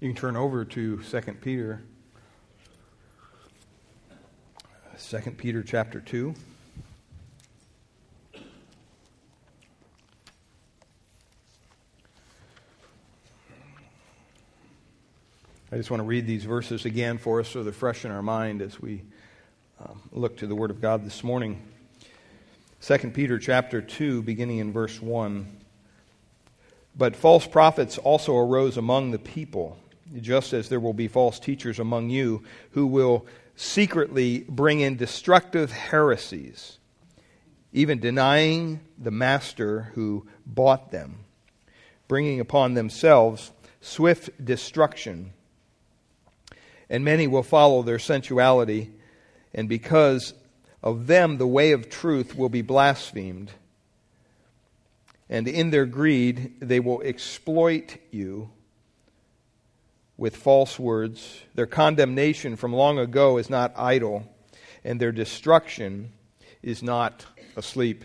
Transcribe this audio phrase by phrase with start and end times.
[0.00, 1.82] You can turn over to 2 Peter.
[4.98, 6.34] 2 Peter chapter 2.
[15.70, 18.22] I just want to read these verses again for us so they're fresh in our
[18.22, 19.02] mind as we
[19.84, 21.60] um, look to the Word of God this morning.
[22.80, 25.58] 2 Peter chapter 2, beginning in verse 1.
[26.96, 29.76] But false prophets also arose among the people,
[30.20, 32.42] just as there will be false teachers among you
[32.72, 36.78] who will secretly bring in destructive heresies,
[37.72, 41.18] even denying the master who bought them,
[42.08, 45.32] bringing upon themselves swift destruction
[46.90, 48.90] and many will follow their sensuality,
[49.54, 50.34] and because
[50.82, 53.52] of them the way of truth will be blasphemed.
[55.28, 58.50] And in their greed, they will exploit you
[60.20, 61.40] with false words.
[61.54, 64.22] Their condemnation from long ago is not idle,
[64.84, 66.12] and their destruction
[66.62, 67.24] is not
[67.56, 68.04] asleep.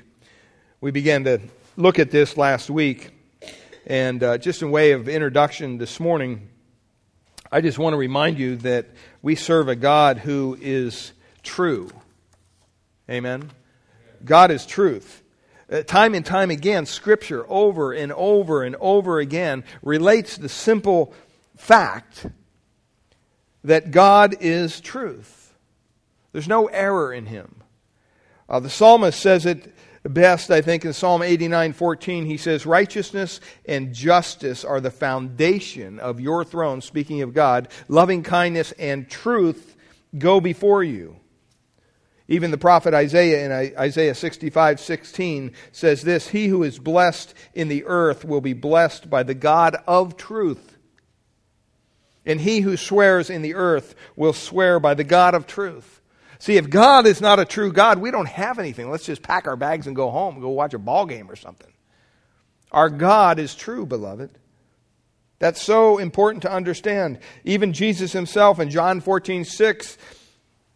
[0.80, 1.42] We began to
[1.76, 3.12] look at this last week,
[3.86, 6.48] and uh, just in way of introduction this morning,
[7.52, 8.86] I just want to remind you that
[9.22, 11.12] we serve a God who is
[11.44, 11.90] true.
[13.10, 13.52] Amen.
[14.24, 15.22] God is truth.
[15.70, 21.14] Uh, time and time again, Scripture over and over and over again relates the simple
[21.56, 22.28] fact
[23.64, 25.54] that God is truth.
[26.32, 27.64] There's no error in Him.
[28.48, 33.40] Uh, the psalmist says it best, I think, in Psalm 89 14, he says, Righteousness
[33.66, 37.70] and justice are the foundation of your throne, speaking of God.
[37.88, 39.76] Loving kindness and truth
[40.18, 41.18] go before you.
[42.28, 47.68] Even the prophet Isaiah in Isaiah 65 16 says this He who is blessed in
[47.68, 50.75] the earth will be blessed by the God of truth.
[52.26, 56.02] And he who swears in the earth will swear by the God of truth.
[56.40, 58.90] See, if God is not a true God, we don't have anything.
[58.90, 61.72] Let's just pack our bags and go home, go watch a ball game or something.
[62.72, 64.32] Our God is true, beloved.
[65.40, 67.20] That's so important to understand.
[67.44, 69.98] Even Jesus himself in John 14, 6,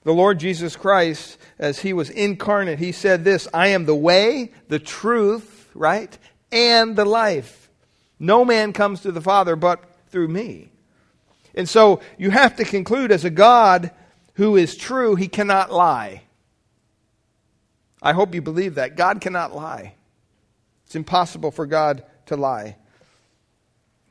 [0.03, 4.51] the Lord Jesus Christ, as he was incarnate, he said this I am the way,
[4.67, 6.17] the truth, right,
[6.51, 7.69] and the life.
[8.17, 10.71] No man comes to the Father but through me.
[11.55, 13.91] And so you have to conclude as a God
[14.33, 16.23] who is true, he cannot lie.
[18.01, 18.95] I hope you believe that.
[18.95, 19.95] God cannot lie.
[20.85, 22.77] It's impossible for God to lie.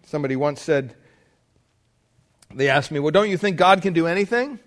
[0.06, 0.94] Somebody once said,
[2.54, 4.58] they asked me, Well, don't you think God can do anything?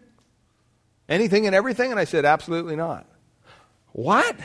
[1.09, 1.91] Anything and everything?
[1.91, 3.05] And I said, Absolutely not.
[3.91, 4.35] What?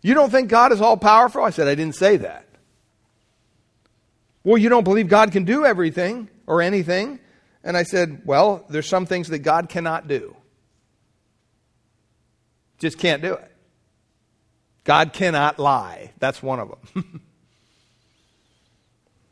[0.00, 1.44] You don't think God is all powerful?
[1.44, 2.46] I said, I didn't say that.
[4.42, 7.18] Well, you don't believe God can do everything or anything?
[7.64, 10.36] And I said, Well, there's some things that God cannot do.
[12.78, 13.52] Just can't do it.
[14.84, 16.12] God cannot lie.
[16.18, 16.80] That's one of them.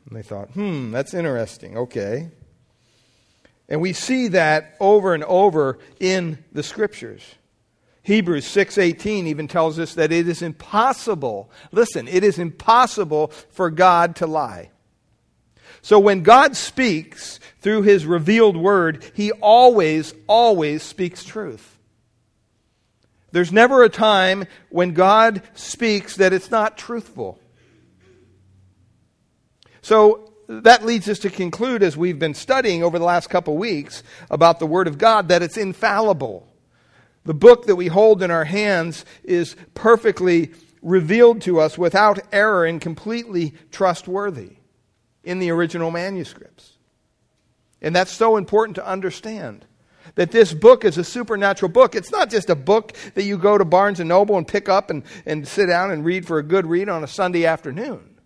[0.05, 1.77] and they thought, hmm, that's interesting.
[1.77, 2.29] Okay.
[3.67, 7.23] And we see that over and over in the scriptures.
[8.03, 11.51] Hebrews 6:18 even tells us that it is impossible.
[11.71, 14.70] Listen, it is impossible for God to lie.
[15.81, 21.77] So when God speaks through his revealed word, he always, always speaks truth.
[23.31, 27.39] There's never a time when God speaks that it's not truthful.
[29.81, 34.03] So that leads us to conclude, as we've been studying over the last couple weeks
[34.29, 36.47] about the Word of God, that it's infallible.
[37.23, 42.65] The book that we hold in our hands is perfectly revealed to us without error
[42.65, 44.57] and completely trustworthy
[45.23, 46.77] in the original manuscripts.
[47.81, 49.65] And that's so important to understand.
[50.15, 51.95] That this book is a supernatural book.
[51.95, 54.89] It's not just a book that you go to Barnes and Noble and pick up
[54.89, 58.19] and, and sit down and read for a good read on a Sunday afternoon.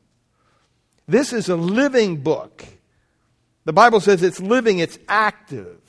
[1.07, 2.65] This is a living book.
[3.65, 5.79] The Bible says it's living, it's active.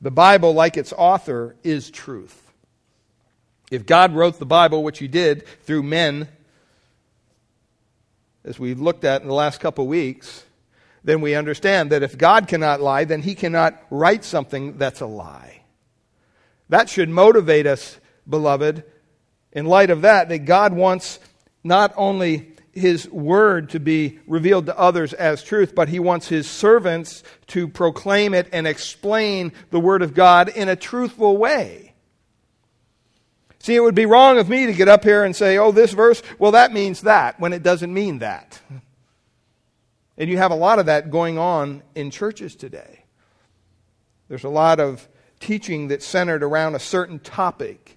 [0.00, 2.42] The Bible, like its author, is truth.
[3.70, 6.28] If God wrote the Bible, which He did through men
[8.46, 10.44] as we've looked at in the last couple weeks,
[11.02, 15.06] then we understand that if God cannot lie, then he cannot write something that's a
[15.06, 15.62] lie.
[16.68, 17.98] That should motivate us,
[18.28, 18.84] beloved,
[19.52, 21.18] in light of that, that God wants
[21.62, 26.48] not only his word to be revealed to others as truth, but he wants his
[26.48, 31.85] servants to proclaim it and explain the word of God in a truthful way.
[33.66, 35.90] See, it would be wrong of me to get up here and say, oh, this
[35.90, 38.60] verse, well, that means that, when it doesn't mean that.
[40.16, 43.04] And you have a lot of that going on in churches today.
[44.28, 45.06] There's a lot of
[45.40, 47.96] teaching that's centered around a certain topic.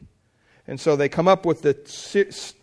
[0.67, 1.75] And so they come up with the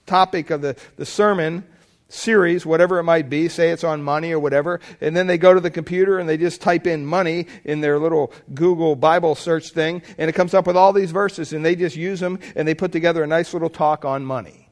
[0.04, 1.64] topic of the, the sermon
[2.08, 5.52] series, whatever it might be, say it's on money or whatever, and then they go
[5.52, 9.70] to the computer and they just type in money in their little Google Bible search
[9.70, 12.66] thing, and it comes up with all these verses, and they just use them and
[12.66, 14.70] they put together a nice little talk on money.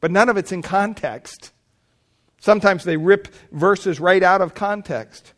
[0.00, 1.50] But none of it's in context.
[2.40, 5.32] Sometimes they rip verses right out of context.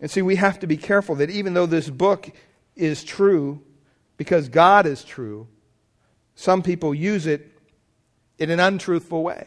[0.00, 2.30] And see, we have to be careful that even though this book
[2.76, 3.62] is true,
[4.18, 5.48] because God is true,
[6.34, 7.50] some people use it
[8.38, 9.46] in an untruthful way,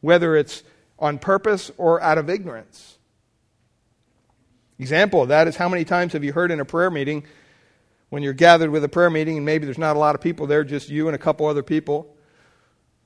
[0.00, 0.62] whether it's
[0.98, 2.98] on purpose or out of ignorance.
[4.78, 7.24] Example of that is how many times have you heard in a prayer meeting
[8.10, 10.46] when you're gathered with a prayer meeting and maybe there's not a lot of people
[10.46, 12.14] there, just you and a couple other people?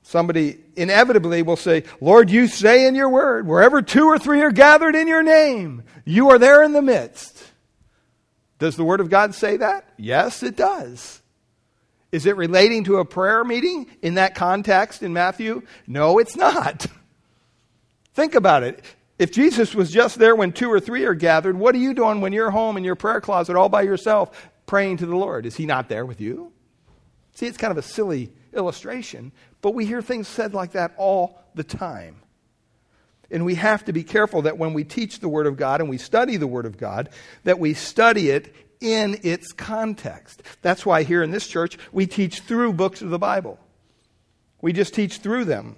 [0.01, 4.51] Somebody inevitably will say, Lord, you say in your word, wherever two or three are
[4.51, 7.43] gathered in your name, you are there in the midst.
[8.59, 9.89] Does the word of God say that?
[9.97, 11.21] Yes, it does.
[12.11, 15.61] Is it relating to a prayer meeting in that context in Matthew?
[15.85, 16.87] No, it's not.
[18.13, 18.83] Think about it.
[19.19, 22.21] If Jesus was just there when two or three are gathered, what are you doing
[22.21, 25.45] when you're home in your prayer closet all by yourself praying to the Lord?
[25.45, 26.51] Is he not there with you?
[27.35, 29.31] See, it's kind of a silly illustration,
[29.61, 32.15] but we hear things said like that all the time.
[33.31, 35.89] And we have to be careful that when we teach the Word of God and
[35.89, 37.09] we study the Word of God,
[37.43, 40.43] that we study it in its context.
[40.61, 43.59] That's why here in this church, we teach through books of the Bible.
[44.61, 45.75] We just teach through them.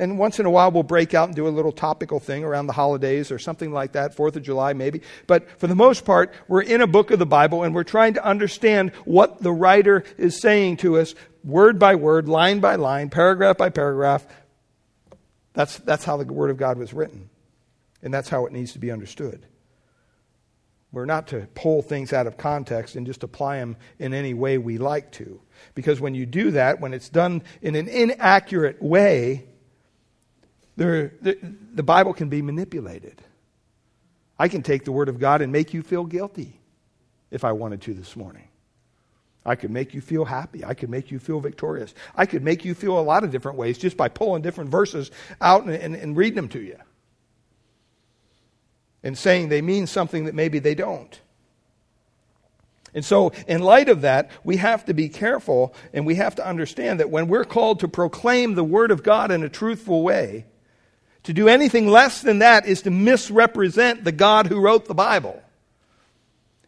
[0.00, 2.68] And once in a while, we'll break out and do a little topical thing around
[2.68, 5.02] the holidays or something like that, Fourth of July maybe.
[5.26, 8.14] But for the most part, we're in a book of the Bible and we're trying
[8.14, 13.10] to understand what the writer is saying to us, word by word, line by line,
[13.10, 14.24] paragraph by paragraph.
[15.54, 17.30] That's, that's how the Word of God was written.
[18.00, 19.44] And that's how it needs to be understood.
[20.90, 24.56] We're not to pull things out of context and just apply them in any way
[24.56, 25.40] we like to.
[25.74, 29.44] Because when you do that, when it's done in an inaccurate way,
[30.76, 31.10] the,
[31.74, 33.20] the Bible can be manipulated.
[34.38, 36.58] I can take the Word of God and make you feel guilty
[37.30, 38.48] if I wanted to this morning.
[39.44, 40.64] I could make you feel happy.
[40.64, 41.94] I could make you feel victorious.
[42.14, 45.10] I could make you feel a lot of different ways just by pulling different verses
[45.40, 46.76] out and, and, and reading them to you
[49.02, 51.20] and saying they mean something that maybe they don't.
[52.94, 56.46] And so, in light of that, we have to be careful and we have to
[56.46, 60.46] understand that when we're called to proclaim the Word of God in a truthful way,
[61.24, 65.42] to do anything less than that is to misrepresent the God who wrote the Bible.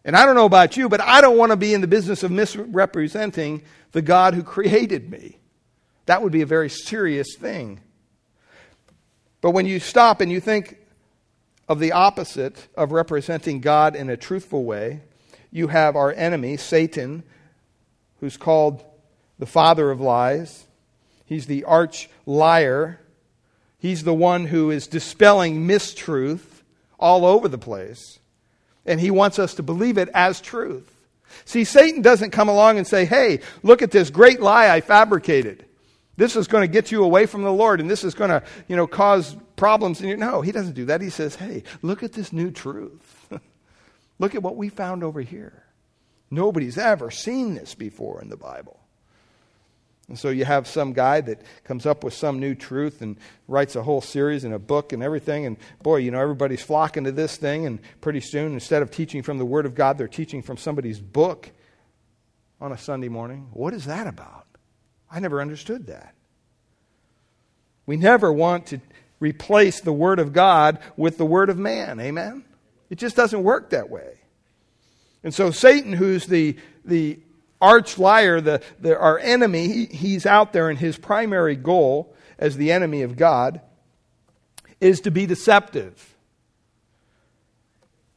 [0.04, 2.22] And I don't know about you, but I don't want to be in the business
[2.22, 3.62] of misrepresenting
[3.92, 5.38] the God who created me.
[6.06, 7.80] That would be a very serious thing.
[9.40, 10.76] But when you stop and you think,
[11.70, 15.02] of the opposite of representing God in a truthful way,
[15.52, 17.22] you have our enemy, Satan,
[18.18, 18.84] who's called
[19.38, 20.64] the father of lies.
[21.24, 22.98] He's the arch liar.
[23.78, 26.62] He's the one who is dispelling mistruth
[26.98, 28.18] all over the place.
[28.84, 30.92] And he wants us to believe it as truth.
[31.44, 35.64] See, Satan doesn't come along and say, hey, look at this great lie I fabricated.
[36.16, 38.42] This is going to get you away from the Lord, and this is going to,
[38.66, 40.16] you know, cause problems in your.
[40.16, 41.00] No, he doesn't do that.
[41.00, 43.32] He says, "Hey, look at this new truth.
[44.18, 45.64] look at what we found over here.
[46.30, 48.80] Nobody's ever seen this before in the Bible."
[50.08, 53.76] And so you have some guy that comes up with some new truth and writes
[53.76, 55.46] a whole series and a book and everything.
[55.46, 57.64] And boy, you know, everybody's flocking to this thing.
[57.64, 60.98] And pretty soon, instead of teaching from the Word of God, they're teaching from somebody's
[60.98, 61.52] book
[62.60, 63.50] on a Sunday morning.
[63.52, 64.46] What is that about?
[65.08, 66.14] I never understood that.
[67.86, 68.80] We never want to
[69.20, 72.00] replace the Word of God with the Word of man.
[72.00, 72.44] Amen?
[72.88, 74.14] It just doesn't work that way.
[75.22, 77.20] And so Satan, who's the, the
[77.60, 82.56] arch liar, the, the, our enemy, he, he's out there, and his primary goal as
[82.56, 83.60] the enemy of God
[84.80, 86.14] is to be deceptive.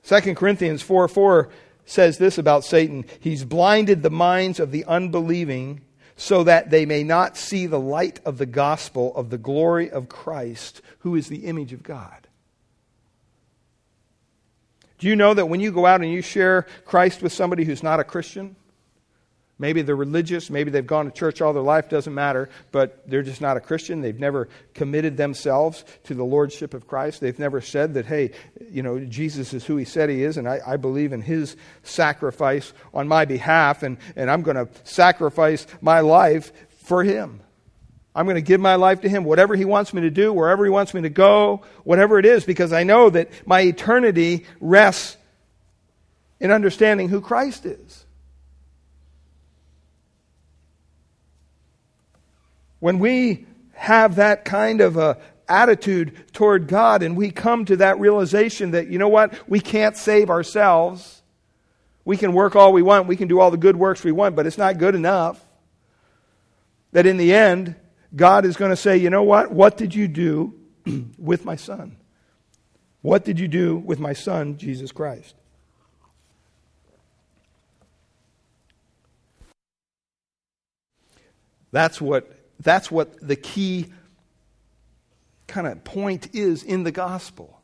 [0.06, 1.50] 2 Corinthians 4 4
[1.86, 5.82] says this about Satan He's blinded the minds of the unbelieving
[6.16, 10.10] so that they may not see the light of the gospel of the glory of
[10.10, 12.28] Christ, who is the image of God.
[14.98, 17.84] Do you know that when you go out and you share Christ with somebody who's
[17.84, 18.56] not a Christian,
[19.60, 23.22] Maybe they're religious, maybe they've gone to church all their life, doesn't matter, but they're
[23.22, 24.02] just not a Christian.
[24.02, 27.22] They've never committed themselves to the Lordship of Christ.
[27.22, 28.32] They've never said that, hey,
[28.72, 31.56] you know, Jesus is who he said he is, and I, I believe in his
[31.84, 37.40] sacrifice on my behalf, and, and I'm going to sacrifice my life for him.
[38.16, 40.64] I'm going to give my life to Him, whatever He wants me to do, wherever
[40.64, 45.18] He wants me to go, whatever it is, because I know that my eternity rests
[46.40, 48.06] in understanding who Christ is.
[52.80, 55.18] When we have that kind of a
[55.48, 59.96] attitude toward God and we come to that realization that, you know what, we can't
[59.96, 61.22] save ourselves.
[62.06, 64.36] We can work all we want, we can do all the good works we want,
[64.36, 65.44] but it's not good enough.
[66.92, 67.76] That in the end,
[68.16, 69.52] God is going to say, you know what?
[69.52, 70.54] What did you do
[71.18, 71.98] with my son?
[73.02, 75.36] What did you do with my son, Jesus Christ?
[81.72, 83.92] That's what, that's what the key
[85.48, 87.60] kind of point is in the gospel.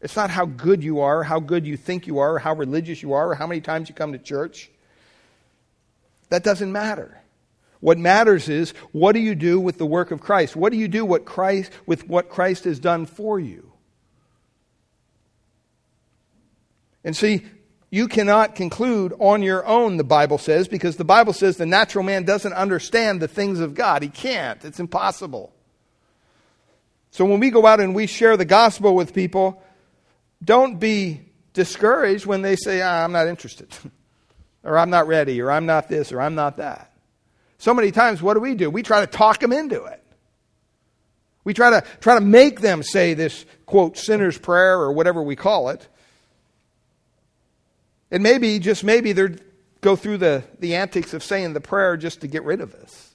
[0.00, 3.12] It's not how good you are, how good you think you are, how religious you
[3.12, 4.70] are, or how many times you come to church.
[6.30, 7.19] That doesn't matter.
[7.80, 10.54] What matters is what do you do with the work of Christ?
[10.54, 13.72] What do you do what Christ, with what Christ has done for you?
[17.02, 17.46] And see,
[17.88, 22.04] you cannot conclude on your own, the Bible says, because the Bible says the natural
[22.04, 24.02] man doesn't understand the things of God.
[24.02, 25.52] He can't, it's impossible.
[27.10, 29.62] So when we go out and we share the gospel with people,
[30.44, 31.22] don't be
[31.52, 33.68] discouraged when they say, ah, I'm not interested,
[34.62, 36.89] or I'm not ready, or I'm not this, or I'm not that.
[37.60, 38.70] So many times, what do we do?
[38.70, 40.02] We try to talk them into it.
[41.44, 45.36] We try to, try to make them say this, quote, sinner's prayer, or whatever we
[45.36, 45.86] call it.
[48.10, 49.28] And maybe, just maybe, they
[49.82, 53.14] go through the, the antics of saying the prayer just to get rid of us.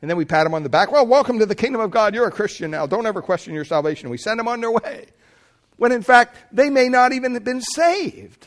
[0.00, 0.92] And then we pat them on the back.
[0.92, 2.14] Well, welcome to the kingdom of God.
[2.14, 2.86] You're a Christian now.
[2.86, 4.08] Don't ever question your salvation.
[4.08, 5.06] We send them on their way.
[5.78, 8.46] When in fact, they may not even have been saved.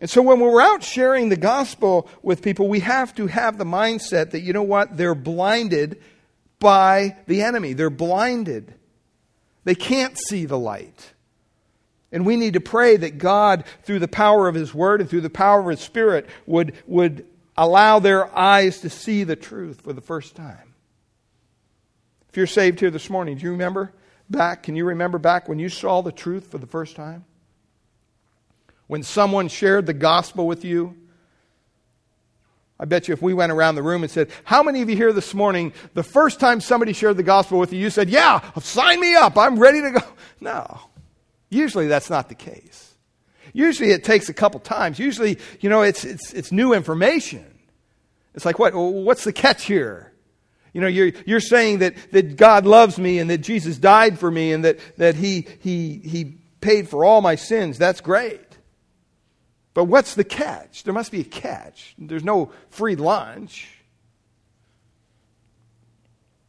[0.00, 3.64] And so when we're out sharing the gospel with people, we have to have the
[3.64, 6.00] mindset that, you know what, they're blinded
[6.58, 7.74] by the enemy.
[7.74, 8.74] They're blinded.
[9.64, 11.12] They can't see the light.
[12.12, 15.20] And we need to pray that God, through the power of His Word and through
[15.20, 17.26] the power of His Spirit, would, would
[17.56, 20.74] allow their eyes to see the truth for the first time.
[22.30, 23.92] If you're saved here this morning, do you remember
[24.30, 24.62] back?
[24.62, 27.24] Can you remember back when you saw the truth for the first time?
[28.90, 30.96] When someone shared the gospel with you?
[32.76, 34.96] I bet you if we went around the room and said, How many of you
[34.96, 38.40] here this morning, the first time somebody shared the gospel with you, you said, Yeah,
[38.58, 40.00] sign me up, I'm ready to go?
[40.40, 40.80] No.
[41.50, 42.96] Usually that's not the case.
[43.52, 44.98] Usually it takes a couple times.
[44.98, 47.46] Usually, you know, it's, it's, it's new information.
[48.34, 50.12] It's like, what, what's the catch here?
[50.72, 54.32] You know, you're, you're saying that, that God loves me and that Jesus died for
[54.32, 57.78] me and that, that he, he, he paid for all my sins.
[57.78, 58.40] That's great.
[59.72, 60.82] But what's the catch?
[60.82, 61.94] There must be a catch.
[61.98, 63.68] There's no free lunch.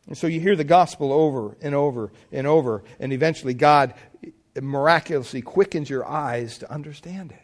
[0.08, 3.94] And so you hear the gospel over and over and over, and eventually God
[4.60, 7.42] miraculously quickens your eyes to understand it.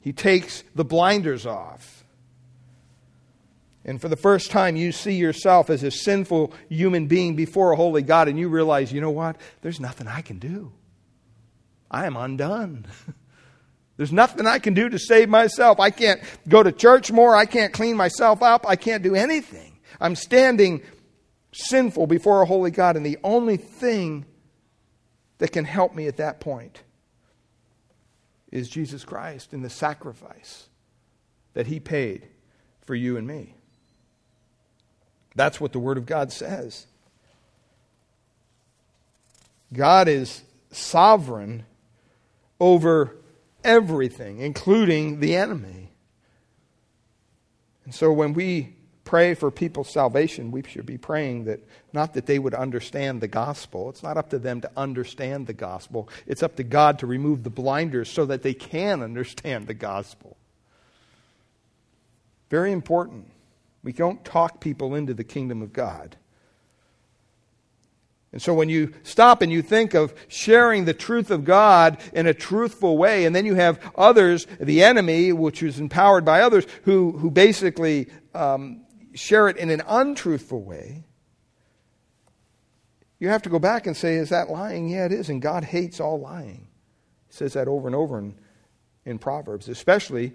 [0.00, 2.04] He takes the blinders off.
[3.84, 7.76] And for the first time, you see yourself as a sinful human being before a
[7.76, 9.36] holy God, and you realize, you know what?
[9.62, 10.72] There's nothing I can do.
[11.90, 12.86] I am undone.
[13.96, 15.80] There's nothing I can do to save myself.
[15.80, 17.34] I can't go to church more.
[17.34, 18.66] I can't clean myself up.
[18.68, 19.78] I can't do anything.
[20.00, 20.82] I'm standing
[21.52, 24.26] sinful before a holy God, and the only thing
[25.38, 26.82] that can help me at that point
[28.52, 30.68] is Jesus Christ and the sacrifice
[31.54, 32.26] that he paid
[32.82, 33.54] for you and me.
[35.34, 36.86] That's what the Word of God says.
[39.72, 41.64] God is sovereign
[42.60, 43.16] over
[43.62, 45.92] everything, including the enemy.
[47.84, 51.60] And so when we pray for people's salvation, we should be praying that
[51.92, 53.88] not that they would understand the gospel.
[53.88, 56.08] It's not up to them to understand the gospel.
[56.26, 60.36] It's up to God to remove the blinders so that they can understand the gospel.
[62.50, 63.30] Very important.
[63.82, 66.16] We don't talk people into the kingdom of God.
[68.36, 72.26] And so when you stop and you think of sharing the truth of God in
[72.26, 76.66] a truthful way, and then you have others, the enemy, which is empowered by others,
[76.84, 81.04] who, who basically um, share it in an untruthful way,
[83.20, 84.86] you have to go back and say, is that lying?
[84.90, 85.30] Yeah, it is.
[85.30, 86.68] And God hates all lying.
[87.28, 88.34] He says that over and over in,
[89.06, 90.34] in Proverbs, especially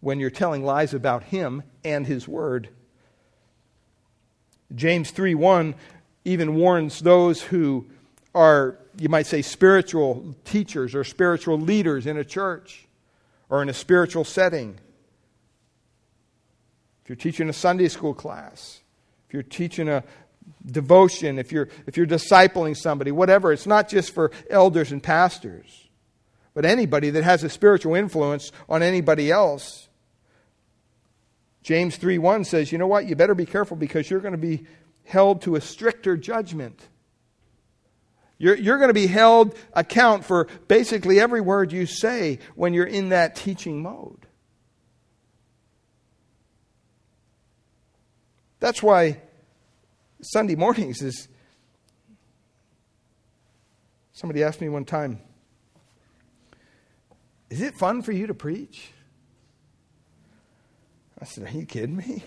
[0.00, 2.70] when you're telling lies about Him and His Word.
[4.74, 5.74] James 3 1
[6.28, 7.86] even warns those who
[8.34, 12.86] are, you might say, spiritual teachers or spiritual leaders in a church
[13.48, 14.78] or in a spiritual setting
[17.08, 18.82] if you're teaching a Sunday school class,
[19.26, 20.04] if you're teaching a
[20.66, 25.88] devotion, if you're, if you're discipling somebody, whatever, it's not just for elders and pastors,
[26.52, 29.88] but anybody that has a spiritual influence on anybody else.
[31.62, 33.06] James 3 1 says, you know what?
[33.06, 34.66] You better be careful because you're going to be
[35.08, 36.86] held to a stricter judgment.
[38.36, 42.86] You're, you're going to be held account for basically every word you say when you're
[42.86, 44.26] in that teaching mode.
[48.60, 49.22] That's why
[50.20, 51.26] Sunday mornings is.
[54.12, 55.20] Somebody asked me one time,
[57.48, 58.90] Is it fun for you to preach?
[61.20, 62.24] I said, Are you kidding me?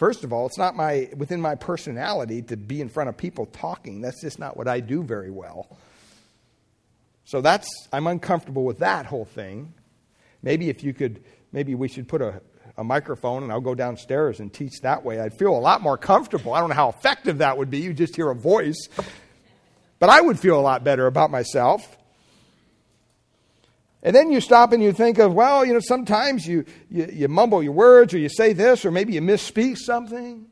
[0.00, 3.44] First of all, it's not my within my personality to be in front of people
[3.44, 4.00] talking.
[4.00, 5.76] That's just not what I do very well.
[7.26, 9.74] So that's I'm uncomfortable with that whole thing.
[10.42, 12.40] Maybe if you could maybe we should put a,
[12.78, 15.20] a microphone and I'll go downstairs and teach that way.
[15.20, 16.54] I'd feel a lot more comfortable.
[16.54, 17.80] I don't know how effective that would be.
[17.80, 18.88] You just hear a voice.
[19.98, 21.98] But I would feel a lot better about myself.
[24.02, 27.28] And then you stop and you think of, well, you know, sometimes you, you, you,
[27.28, 30.46] mumble your words or you say this or maybe you misspeak something.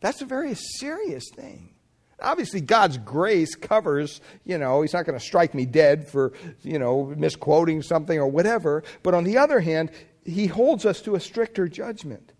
[0.00, 1.74] That's a very serious thing.
[2.20, 6.78] Obviously, God's grace covers, you know, He's not going to strike me dead for, you
[6.78, 8.82] know, misquoting something or whatever.
[9.02, 9.90] But on the other hand,
[10.24, 12.32] He holds us to a stricter judgment.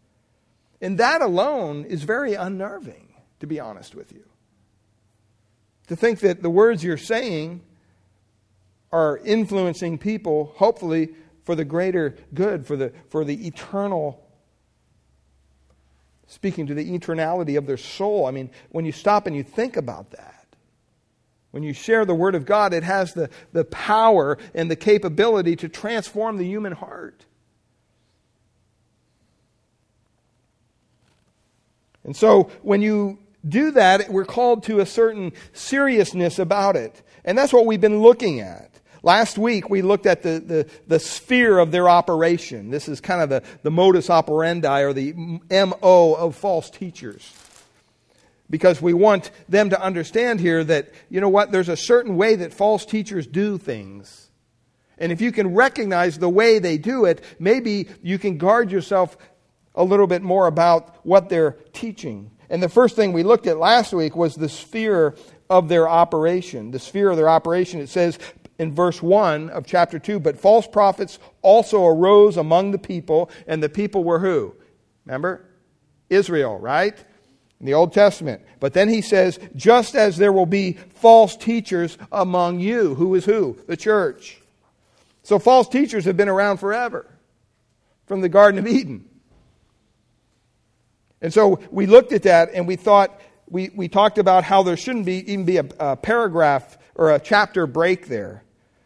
[0.82, 4.24] And that alone is very unnerving, to be honest with you.
[5.88, 7.62] To think that the words you're saying
[8.92, 11.10] are influencing people, hopefully,
[11.44, 14.24] for the greater good, for the, for the eternal,
[16.26, 18.26] speaking to the eternality of their soul.
[18.26, 20.46] I mean, when you stop and you think about that,
[21.50, 25.56] when you share the Word of God, it has the, the power and the capability
[25.56, 27.24] to transform the human heart.
[32.04, 37.02] And so, when you do that, we're called to a certain seriousness about it.
[37.24, 38.69] And that's what we've been looking at.
[39.02, 42.70] Last week, we looked at the, the, the, sphere of their operation.
[42.70, 45.12] This is kind of the, the modus operandi or the
[45.50, 47.32] MO of false teachers.
[48.50, 52.34] Because we want them to understand here that, you know what, there's a certain way
[52.36, 54.28] that false teachers do things.
[54.98, 59.16] And if you can recognize the way they do it, maybe you can guard yourself
[59.74, 62.32] a little bit more about what they're teaching.
[62.50, 65.14] And the first thing we looked at last week was the sphere
[65.48, 66.70] of their operation.
[66.70, 68.18] The sphere of their operation, it says,
[68.60, 70.20] in verse 1 of chapter 2.
[70.20, 74.54] But false prophets also arose among the people, and the people were who?
[75.06, 75.46] Remember?
[76.10, 76.96] Israel, right?
[77.58, 78.42] In the Old Testament.
[78.60, 82.94] But then he says, just as there will be false teachers among you.
[82.94, 83.58] Who is who?
[83.66, 84.38] The church.
[85.22, 87.06] So false teachers have been around forever,
[88.04, 89.08] from the Garden of Eden.
[91.22, 93.18] And so we looked at that and we thought,
[93.48, 97.18] we, we talked about how there shouldn't be, even be a, a paragraph or a
[97.18, 98.42] chapter break there.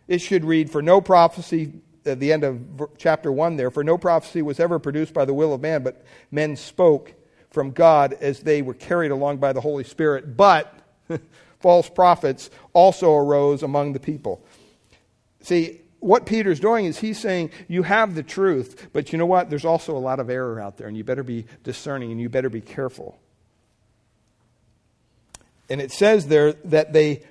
[0.08, 1.72] It should read, For no prophecy,
[2.04, 2.60] at the end of
[2.98, 6.04] chapter 1 there, for no prophecy was ever produced by the will of man, but
[6.30, 7.14] men spoke
[7.50, 10.36] from God as they were carried along by the Holy Spirit.
[10.36, 10.76] But
[11.60, 14.44] false prophets also arose among the people.
[15.40, 19.48] See, what Peter's doing is he's saying, You have the truth, but you know what?
[19.48, 22.28] There's also a lot of error out there, and you better be discerning and you
[22.28, 23.18] better be careful.
[25.70, 27.22] And it says there that they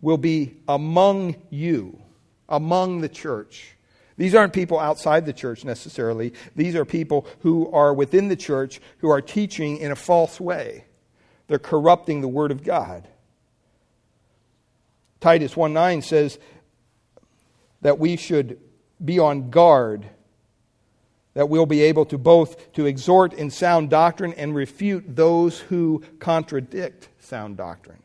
[0.00, 2.00] will be among you,
[2.48, 3.76] among the church.
[4.16, 6.32] These aren't people outside the church necessarily.
[6.56, 10.84] These are people who are within the church who are teaching in a false way.
[11.46, 13.08] They're corrupting the Word of God.
[15.20, 16.38] Titus 1 9 says
[17.80, 18.58] that we should
[19.04, 20.04] be on guard,
[21.34, 26.02] that we'll be able to both to exhort in sound doctrine and refute those who
[26.18, 28.02] contradict sound doctrine.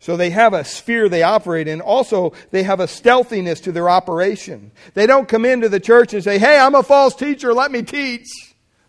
[0.00, 1.82] So they have a sphere they operate in.
[1.82, 4.72] Also, they have a stealthiness to their operation.
[4.94, 7.82] They don't come into the church and say, Hey, I'm a false teacher, let me
[7.82, 8.26] teach.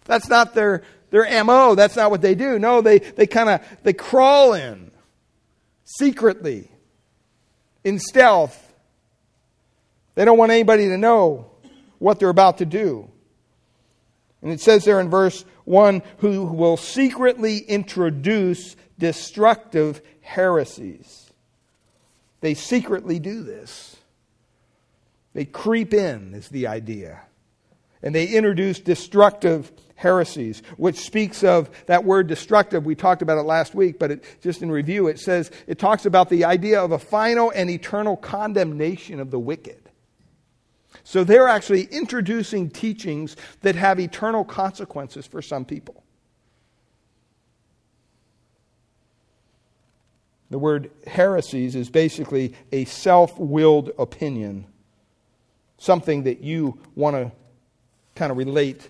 [0.05, 1.75] That's not their, their MO.
[1.75, 2.57] That's not what they do.
[2.57, 4.89] No, they, they kind of, they crawl in
[5.83, 6.71] secretly,
[7.83, 8.57] in stealth.
[10.15, 11.51] They don't want anybody to know
[11.99, 13.09] what they're about to do.
[14.41, 21.31] And it says there in verse 1 who will secretly introduce destructive heresies.
[22.39, 23.97] They secretly do this.
[25.33, 27.21] They creep in, is the idea.
[28.03, 32.85] And they introduce destructive heresies, which speaks of that word destructive.
[32.85, 36.05] We talked about it last week, but it, just in review, it says it talks
[36.05, 39.77] about the idea of a final and eternal condemnation of the wicked.
[41.03, 46.03] So they're actually introducing teachings that have eternal consequences for some people.
[50.51, 54.65] The word heresies is basically a self willed opinion,
[55.77, 57.31] something that you want to
[58.15, 58.89] kind of relate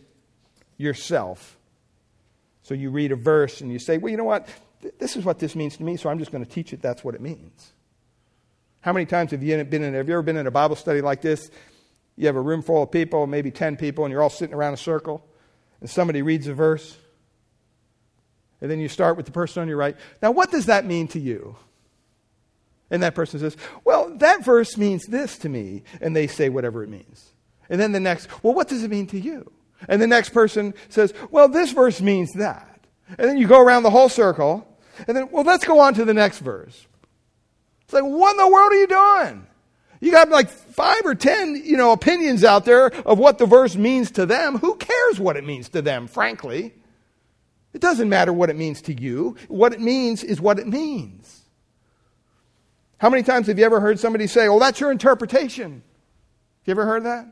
[0.78, 1.58] yourself.
[2.64, 4.50] So you read a verse and you say, well, you know what?
[4.98, 7.04] This is what this means to me, so I'm just going to teach it that's
[7.04, 7.74] what it means.
[8.82, 11.02] How many times have you been in, have you ever been in a Bible study
[11.02, 11.52] like this?
[12.18, 14.74] You have a room full of people, maybe 10 people, and you're all sitting around
[14.74, 15.24] a circle,
[15.80, 16.98] and somebody reads a verse,
[18.62, 19.98] and then you start with the person on your right.
[20.22, 21.56] Now, what does that mean to you?
[22.92, 25.84] And that person says, Well, that verse means this to me.
[26.00, 27.32] And they say whatever it means.
[27.70, 29.52] And then the next, Well, what does it mean to you?
[29.88, 32.86] And the next person says, Well, this verse means that.
[33.18, 34.68] And then you go around the whole circle.
[35.08, 36.86] And then, Well, let's go on to the next verse.
[37.84, 39.48] It's like, What in the world are you doing?
[40.02, 43.76] You got like five or ten, you know, opinions out there of what the verse
[43.76, 44.58] means to them.
[44.58, 46.74] Who cares what it means to them, frankly?
[47.74, 49.36] It doesn't matter what it means to you.
[49.48, 51.42] What it means is what it means.
[52.98, 55.82] How many times have you ever heard somebody say, Oh, that's your interpretation?
[56.66, 57.26] You ever heard that?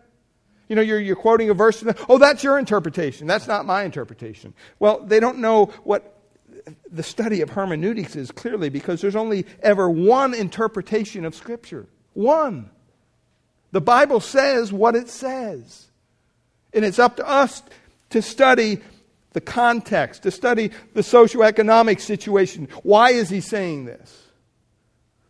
[0.68, 3.28] You know, you're, you're quoting a verse, and, oh, that's your interpretation.
[3.28, 4.54] That's not my interpretation.
[4.78, 6.16] Well, they don't know what
[6.92, 11.88] the study of hermeneutics is clearly because there's only ever one interpretation of Scripture.
[12.14, 12.70] One.
[13.72, 15.88] The Bible says what it says.
[16.74, 17.64] And it's up to us
[18.12, 18.80] to study
[19.34, 22.68] the context, to study the socioeconomic situation.
[22.84, 24.28] Why is he saying this?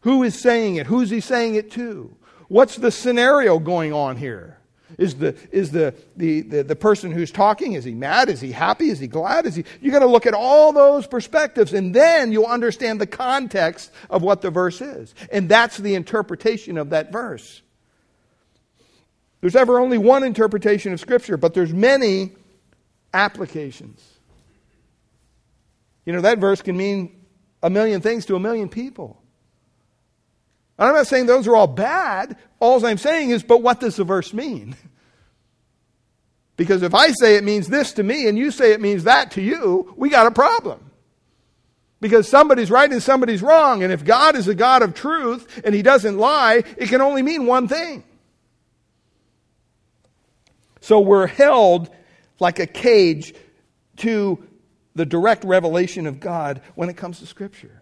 [0.01, 0.87] Who is saying it?
[0.87, 2.15] Who's he saying it to?
[2.47, 4.59] What's the scenario going on here?
[4.97, 8.27] Is the, is the, the, the, the, person who's talking, is he mad?
[8.27, 8.89] Is he happy?
[8.89, 9.45] Is he glad?
[9.45, 13.07] Is he, you got to look at all those perspectives and then you'll understand the
[13.07, 15.13] context of what the verse is.
[15.31, 17.61] And that's the interpretation of that verse.
[19.41, 22.31] There's ever only one interpretation of Scripture, but there's many
[23.13, 24.01] applications.
[26.05, 27.25] You know, that verse can mean
[27.61, 29.21] a million things to a million people.
[30.77, 32.37] I'm not saying those are all bad.
[32.59, 34.75] All I'm saying is, but what does the verse mean?
[36.59, 39.31] Because if I say it means this to me and you say it means that
[39.31, 40.91] to you, we got a problem.
[42.01, 43.81] Because somebody's right and somebody's wrong.
[43.81, 47.21] And if God is a God of truth and he doesn't lie, it can only
[47.21, 48.03] mean one thing.
[50.81, 51.89] So we're held
[52.39, 53.33] like a cage
[53.97, 54.43] to
[54.95, 57.81] the direct revelation of God when it comes to Scripture.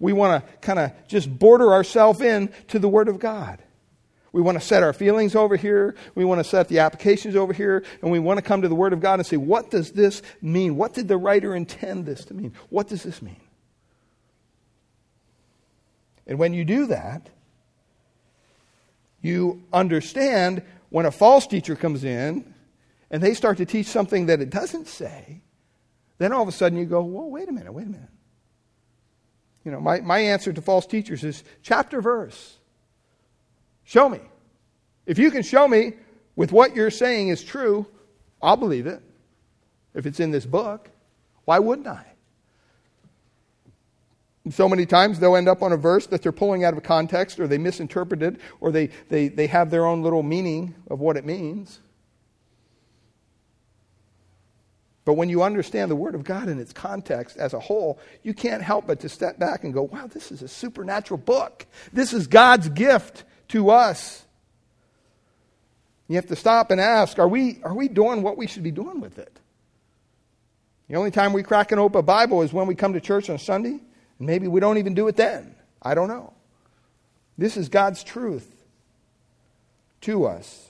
[0.00, 3.62] We want to kind of just border ourselves in to the Word of God.
[4.30, 5.96] We want to set our feelings over here.
[6.14, 7.82] We want to set the applications over here.
[8.02, 10.22] And we want to come to the Word of God and say, what does this
[10.40, 10.76] mean?
[10.76, 12.52] What did the writer intend this to mean?
[12.68, 13.40] What does this mean?
[16.26, 17.30] And when you do that,
[19.22, 22.54] you understand when a false teacher comes in
[23.10, 25.40] and they start to teach something that it doesn't say,
[26.18, 28.08] then all of a sudden you go, whoa, wait a minute, wait a minute.
[29.64, 32.56] You know, my, my answer to false teachers is chapter verse.
[33.84, 34.20] Show me.
[35.06, 35.94] If you can show me
[36.36, 37.86] with what you're saying is true,
[38.42, 39.02] I'll believe it.
[39.94, 40.90] If it's in this book,
[41.44, 42.04] why wouldn't I?
[44.44, 46.82] And so many times they'll end up on a verse that they're pulling out of
[46.82, 51.00] context or they misinterpret it or they, they, they have their own little meaning of
[51.00, 51.80] what it means.
[55.08, 58.34] But when you understand the Word of God in its context as a whole, you
[58.34, 61.64] can't help but to step back and go, wow, this is a supernatural book.
[61.94, 64.26] This is God's gift to us.
[66.08, 68.70] You have to stop and ask, are we, are we doing what we should be
[68.70, 69.34] doing with it?
[70.90, 73.38] The only time we crack an open Bible is when we come to church on
[73.38, 73.80] Sunday,
[74.18, 75.54] and maybe we don't even do it then.
[75.80, 76.34] I don't know.
[77.38, 78.62] This is God's truth
[80.02, 80.68] to us.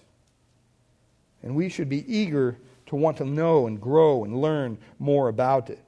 [1.43, 2.57] And we should be eager
[2.89, 5.83] to want to know and grow and learn more about it.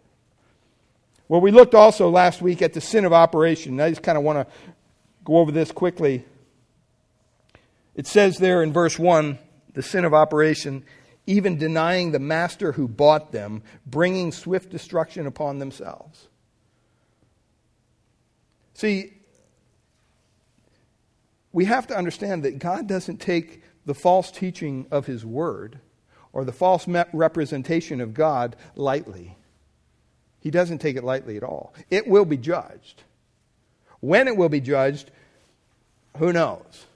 [1.29, 3.81] Well, we looked also last week at the sin of operation.
[3.81, 4.55] I just kind of want to
[5.25, 6.25] go over this quickly.
[7.95, 9.39] It says there in verse 1
[9.75, 10.85] the sin of operation,
[11.27, 16.29] even denying the master who bought them, bringing swift destruction upon themselves.
[18.75, 19.13] See,
[21.53, 25.79] we have to understand that God doesn't take the false teaching of His Word
[26.33, 29.37] or the false representation of God lightly.
[30.41, 31.75] He doesn't take it lightly at all.
[31.91, 33.03] It will be judged.
[34.01, 35.11] When it will be judged,
[36.17, 36.87] who knows?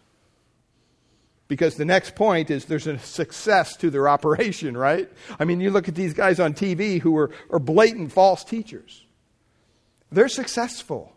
[1.47, 5.11] Because the next point is there's a success to their operation, right?
[5.39, 9.05] I mean, you look at these guys on TV who are, are blatant false teachers.
[10.11, 11.13] They're successful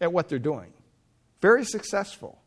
[0.00, 0.72] at what they're doing,
[1.40, 2.40] very successful.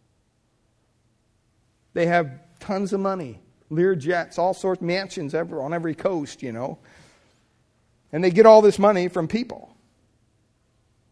[1.94, 3.40] They have tons of money,
[3.70, 6.80] Lear jets, all sorts of mansions ever, on every coast, you know.
[8.12, 9.76] And they get all this money from people.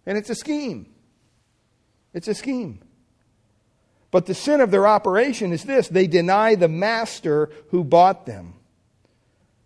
[0.06, 0.88] And it's a scheme.
[2.14, 2.80] It's a scheme.
[4.10, 8.54] But the sin of their operation is this they deny the master who bought them.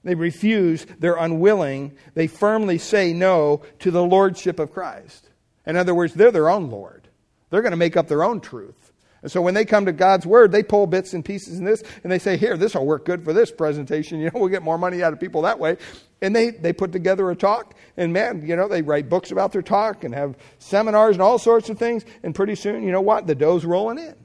[0.04, 5.30] They refuse, they're unwilling, they firmly say no to the lordship of Christ.
[5.66, 7.08] In other words, they're their own Lord.
[7.50, 8.91] They're going to make up their own truth.
[9.22, 11.84] And so when they come to God's Word, they pull bits and pieces in this
[12.04, 14.20] and they say, Here, this will work good for this presentation.
[14.22, 15.78] You know, we'll get more money out of people that way.
[16.22, 19.52] And they, they put together a talk, and man, you know, they write books about
[19.52, 22.06] their talk and have seminars and all sorts of things.
[22.22, 23.26] And pretty soon, you know what?
[23.26, 24.16] The dough's rolling in.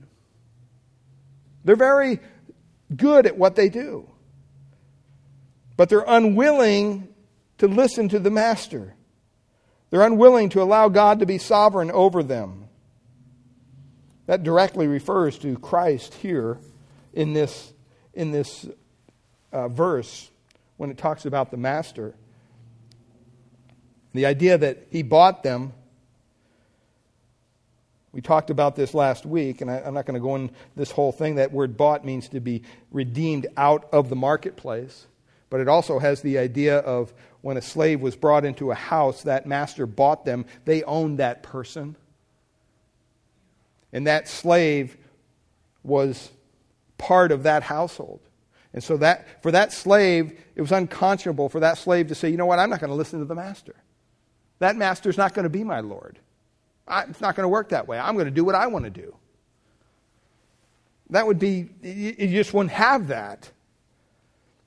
[1.65, 2.21] They're very
[2.95, 4.11] good at what they do,
[5.77, 7.09] but they're unwilling
[7.59, 8.95] to listen to the Master.
[9.91, 12.66] They're unwilling to allow God to be sovereign over them.
[14.27, 16.59] That directly refers to Christ here
[17.13, 17.73] in this,
[18.13, 18.67] in this
[19.53, 20.31] uh, verse
[20.77, 22.15] when it talks about the master.
[24.13, 25.73] The idea that he bought them.
[28.13, 30.91] We talked about this last week, and I, am not going to go in this
[30.91, 31.35] whole thing.
[31.35, 35.07] That word bought means to be redeemed out of the marketplace,
[35.51, 37.13] but it also has the idea of
[37.43, 41.43] when a slave was brought into a house, that master bought them, they owned that
[41.43, 41.95] person.
[43.97, 44.95] And that slave
[45.83, 46.31] was
[46.99, 48.21] part of that household.
[48.75, 52.37] And so that for that slave, it was unconscionable for that slave to say, you
[52.37, 53.75] know what, I'm not going to listen to the master.
[54.59, 56.19] That master's not going to be my Lord.
[56.87, 57.99] I, it's not going to work that way.
[57.99, 59.17] I'm going to do what I want to do.
[61.09, 63.51] That would be, you just wouldn't have that.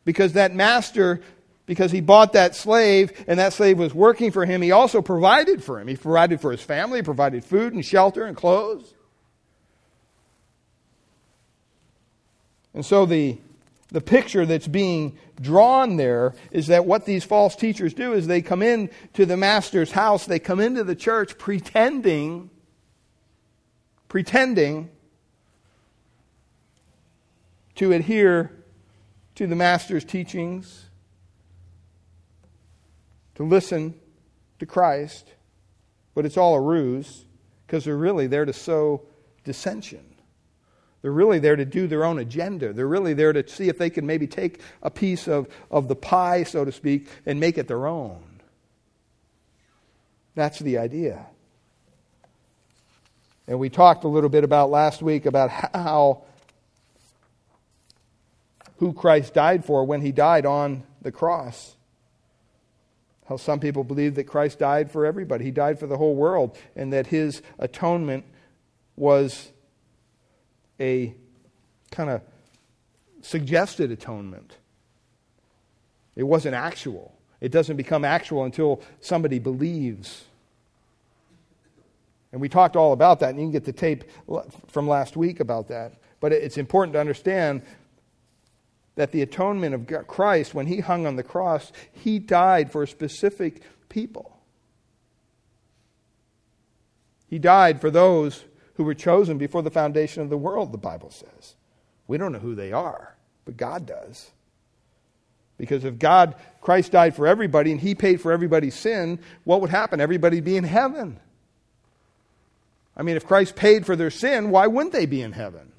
[0.06, 1.22] Because that master,
[1.68, 5.64] because he bought that slave and that slave was working for him, he also provided
[5.64, 5.88] for him.
[5.88, 8.96] He provided for his family, provided food and shelter and clothes.
[12.74, 13.38] And so the,
[13.90, 18.42] the picture that's being drawn there is that what these false teachers do is they
[18.42, 22.50] come in to the master's house, they come into the church pretending,
[24.08, 24.90] pretending
[27.76, 28.52] to adhere
[29.36, 30.86] to the master's teachings,
[33.36, 33.96] to listen
[34.60, 35.34] to Christ,
[36.14, 37.24] but it's all a ruse
[37.66, 39.04] because they're really there to sow
[39.46, 40.09] dissension.
[41.02, 42.74] They're really there to do their own agenda.
[42.74, 45.96] They're really there to see if they can maybe take a piece of, of the
[45.96, 48.22] pie, so to speak, and make it their own.
[50.36, 51.26] That's the idea.
[53.48, 56.24] And we talked a little bit about last week about how
[58.78, 61.76] who Christ died for when he died on the cross.
[63.28, 65.46] How some people believe that Christ died for everybody.
[65.46, 68.26] He died for the whole world, and that his atonement
[68.96, 69.52] was
[70.80, 71.14] a
[71.92, 72.22] kind of
[73.22, 74.56] suggested atonement.
[76.16, 77.14] It wasn't actual.
[77.42, 80.26] It doesn't become actual until somebody believes.
[82.32, 84.04] And we talked all about that, and you can get the tape
[84.68, 85.94] from last week about that.
[86.20, 87.62] But it's important to understand
[88.96, 92.88] that the atonement of Christ, when he hung on the cross, he died for a
[92.88, 94.38] specific people.
[97.30, 98.44] He died for those
[98.80, 101.56] who were chosen before the foundation of the world, the Bible says.
[102.08, 103.14] We don't know who they are,
[103.44, 104.32] but God does.
[105.58, 109.70] Because if God, Christ died for everybody and he paid for everybody's sin, what would
[109.70, 110.00] happen?
[110.00, 111.20] Everybody be in heaven.
[112.96, 115.74] I mean, if Christ paid for their sin, why wouldn't they be in heaven?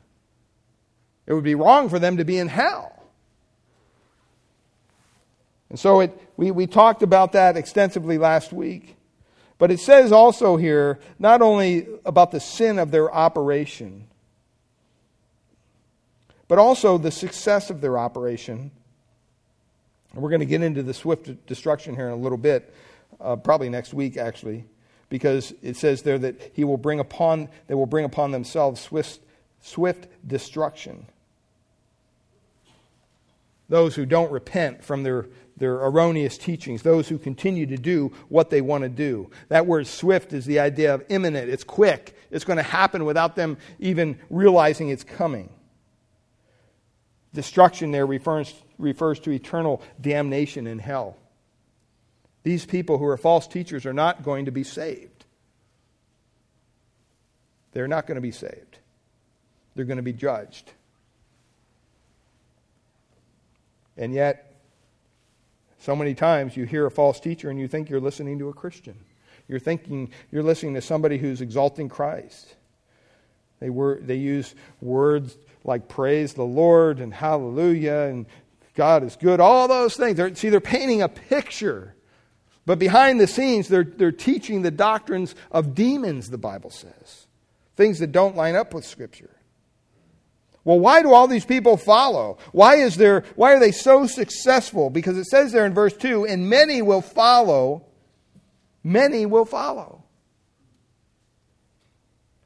[1.26, 3.02] It would be wrong for them to be in hell.
[5.70, 8.94] And so it, we, we talked about that extensively last week.
[9.60, 14.06] But it says also here not only about the sin of their operation,
[16.48, 18.70] but also the success of their operation.
[20.14, 22.74] And we're going to get into the swift destruction here in a little bit,
[23.20, 24.64] uh, probably next week actually,
[25.10, 29.20] because it says there that he will bring upon they will bring upon themselves swift,
[29.60, 31.04] swift destruction.
[33.70, 35.26] Those who don't repent from their
[35.60, 39.30] their erroneous teachings, those who continue to do what they want to do.
[39.50, 43.36] That word swift is the idea of imminent, it's quick, it's going to happen without
[43.36, 45.50] them even realizing it's coming.
[47.34, 51.16] Destruction there refers, refers to eternal damnation in hell.
[52.42, 55.26] These people who are false teachers are not going to be saved.
[57.72, 58.78] They're not going to be saved.
[59.74, 60.72] They're going to be judged.
[64.00, 64.56] And yet,
[65.78, 68.52] so many times you hear a false teacher and you think you're listening to a
[68.54, 68.96] Christian.
[69.46, 72.56] You're thinking you're listening to somebody who's exalting Christ.
[73.60, 78.26] They, were, they use words like praise the Lord and hallelujah and
[78.74, 80.16] God is good, all those things.
[80.16, 81.94] They're, see, they're painting a picture.
[82.64, 87.26] But behind the scenes, they're, they're teaching the doctrines of demons, the Bible says.
[87.76, 89.36] Things that don't line up with Scripture.
[90.64, 92.38] Well, why do all these people follow?
[92.52, 94.90] Why, is there, why are they so successful?
[94.90, 97.86] Because it says there in verse 2 and many will follow.
[98.84, 100.04] Many will follow.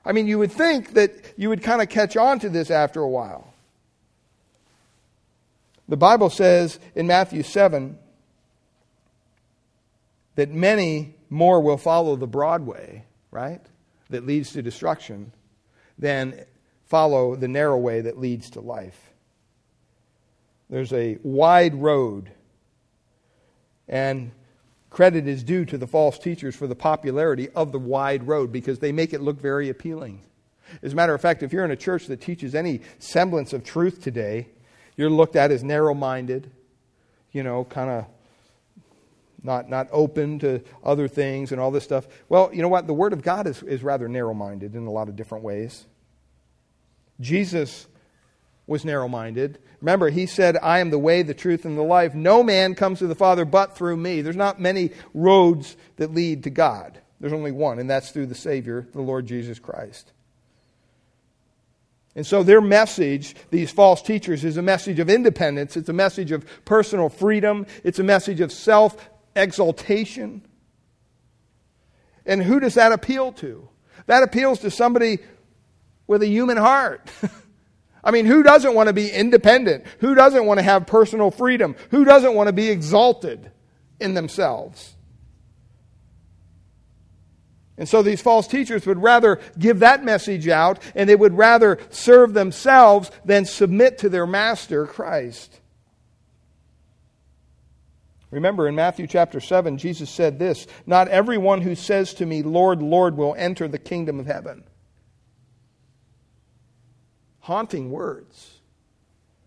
[0.04, 3.00] I mean, you would think that you would kind of catch on to this after
[3.00, 3.52] a while.
[5.88, 7.98] The Bible says in Matthew 7
[10.36, 13.60] that many more will follow the broad way, right?
[14.10, 15.32] That leads to destruction
[15.98, 16.44] than
[16.94, 19.10] follow the narrow way that leads to life.
[20.70, 22.30] There's a wide road,
[23.88, 24.30] and
[24.90, 28.78] credit is due to the false teachers for the popularity of the wide road because
[28.78, 30.22] they make it look very appealing.
[30.84, 33.64] As a matter of fact, if you're in a church that teaches any semblance of
[33.64, 34.46] truth today,
[34.96, 36.48] you're looked at as narrow minded,
[37.32, 38.06] you know, kind of
[39.42, 42.06] not, not open to other things and all this stuff.
[42.28, 42.86] Well, you know what?
[42.86, 45.86] The Word of God is, is rather narrow minded in a lot of different ways.
[47.20, 47.86] Jesus
[48.66, 49.58] was narrow minded.
[49.80, 52.14] Remember, he said, I am the way, the truth, and the life.
[52.14, 54.22] No man comes to the Father but through me.
[54.22, 57.00] There's not many roads that lead to God.
[57.20, 60.12] There's only one, and that's through the Savior, the Lord Jesus Christ.
[62.16, 65.76] And so their message, these false teachers, is a message of independence.
[65.76, 67.66] It's a message of personal freedom.
[67.82, 70.42] It's a message of self exaltation.
[72.24, 73.68] And who does that appeal to?
[74.06, 75.18] That appeals to somebody
[76.06, 77.10] with a human heart.
[78.04, 79.84] I mean, who doesn't want to be independent?
[80.00, 81.74] Who doesn't want to have personal freedom?
[81.90, 83.50] Who doesn't want to be exalted
[83.98, 84.94] in themselves?
[87.76, 91.78] And so these false teachers would rather give that message out and they would rather
[91.90, 95.60] serve themselves than submit to their master, Christ.
[98.30, 102.82] Remember in Matthew chapter 7, Jesus said this Not everyone who says to me, Lord,
[102.82, 104.64] Lord, will enter the kingdom of heaven.
[107.44, 108.60] Haunting words.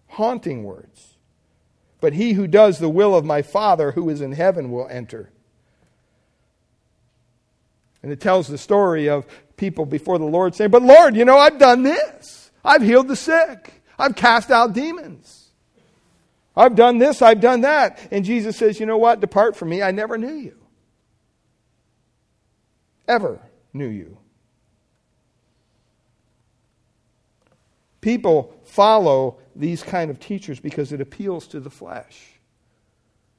[0.10, 1.16] Haunting words.
[2.00, 5.32] But he who does the will of my Father who is in heaven will enter.
[8.04, 11.40] And it tells the story of people before the Lord saying, But Lord, you know,
[11.40, 12.52] I've done this.
[12.64, 13.82] I've healed the sick.
[13.98, 15.50] I've cast out demons.
[16.56, 17.24] I've done this.
[17.24, 17.98] I've done that.
[18.12, 19.22] And Jesus says, You know what?
[19.22, 19.82] Depart from me.
[19.82, 20.56] I never knew you.
[23.08, 23.42] Ever
[23.74, 24.20] knew you.
[28.08, 32.40] People follow these kind of teachers because it appeals to the flesh.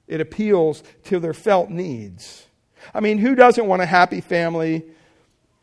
[0.07, 2.45] It appeals to their felt needs.
[2.93, 4.85] I mean, who doesn't want a happy family,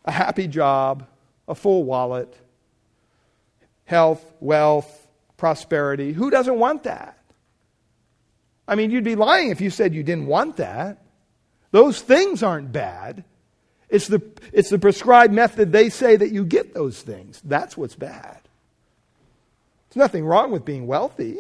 [0.06, 1.08] a happy job,
[1.48, 2.36] a full wallet,
[3.84, 6.12] health, wealth, prosperity?
[6.12, 7.16] Who doesn't want that?
[8.68, 10.98] I mean, you'd be lying if you said you didn't want that.
[11.70, 13.24] Those things aren't bad.
[13.88, 17.40] It's the, it's the prescribed method they say that you get those things.
[17.46, 18.45] That's what's bad.
[19.96, 21.38] There's nothing wrong with being wealthy.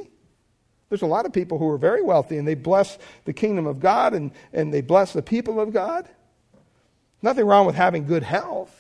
[0.88, 3.82] There's a lot of people who are very wealthy and they bless the kingdom of
[3.82, 6.08] God and, and they bless the people of God.
[7.22, 8.74] Nothing wrong with having good health.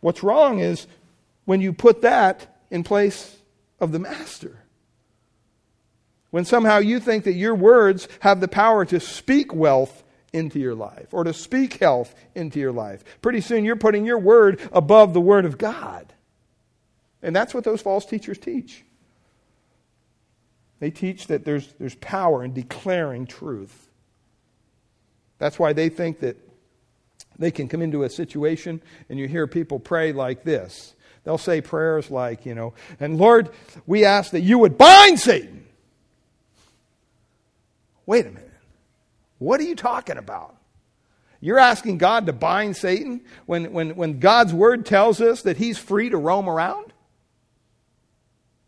[0.00, 0.86] What's wrong is
[1.46, 3.36] when you put that in place
[3.80, 4.62] of the master.
[6.30, 10.03] When somehow you think that your words have the power to speak wealth
[10.34, 13.04] into your life or to speak health into your life.
[13.22, 16.12] Pretty soon you're putting your word above the word of God.
[17.22, 18.84] And that's what those false teachers teach.
[20.80, 23.88] They teach that there's, there's power in declaring truth.
[25.38, 26.36] That's why they think that
[27.38, 30.94] they can come into a situation and you hear people pray like this.
[31.22, 33.50] They'll say prayers like, you know, and Lord,
[33.86, 35.64] we ask that you would bind Satan.
[38.04, 38.53] Wait a minute.
[39.44, 40.56] What are you talking about?
[41.38, 45.76] You're asking God to bind Satan when, when, when God's word tells us that he's
[45.76, 46.94] free to roam around?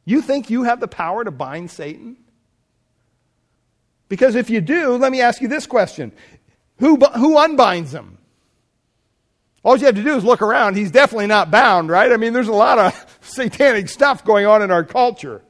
[0.05, 2.19] You think you have the power to bind Satan?
[4.11, 6.13] Because if you do, let me ask you this question
[6.81, 8.19] Who, who unbinds him?
[9.65, 10.77] All you have to do is look around.
[10.77, 12.13] He's definitely not bound, right?
[12.13, 15.41] I mean, there's a lot of satanic stuff going on in our culture.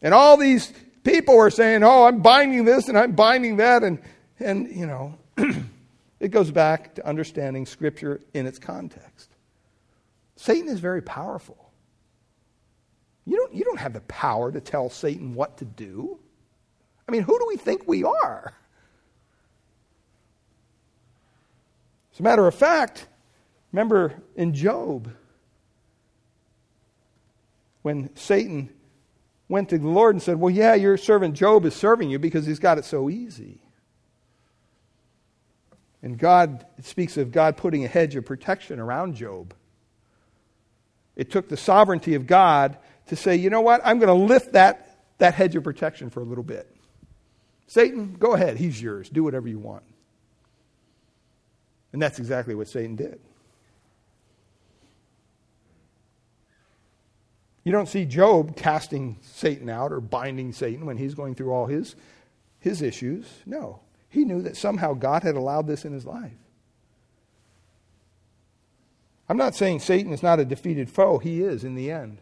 [0.00, 0.72] And all these
[1.04, 3.82] people are saying, oh, I'm binding this and I'm binding that.
[3.82, 3.98] And,
[4.42, 5.18] and you know,
[6.20, 9.30] it goes back to understanding Scripture in its context.
[10.36, 11.70] Satan is very powerful.
[13.24, 16.18] You don't, you don't have the power to tell Satan what to do.
[17.08, 18.52] I mean, who do we think we are?
[22.12, 23.06] As a matter of fact,
[23.70, 25.12] remember in Job,
[27.82, 28.68] when Satan
[29.48, 32.46] went to the Lord and said, Well, yeah, your servant Job is serving you because
[32.46, 33.61] he's got it so easy.
[36.02, 39.54] And God speaks of God putting a hedge of protection around Job.
[41.14, 42.76] It took the sovereignty of God
[43.06, 46.20] to say, you know what, I'm going to lift that, that hedge of protection for
[46.20, 46.74] a little bit.
[47.66, 49.08] Satan, go ahead, he's yours.
[49.08, 49.84] Do whatever you want.
[51.92, 53.20] And that's exactly what Satan did.
[57.64, 61.66] You don't see Job casting Satan out or binding Satan when he's going through all
[61.66, 61.94] his,
[62.58, 63.26] his issues.
[63.46, 63.80] No.
[64.12, 66.36] He knew that somehow God had allowed this in his life.
[69.26, 71.16] I'm not saying Satan is not a defeated foe.
[71.16, 72.18] He is in the end.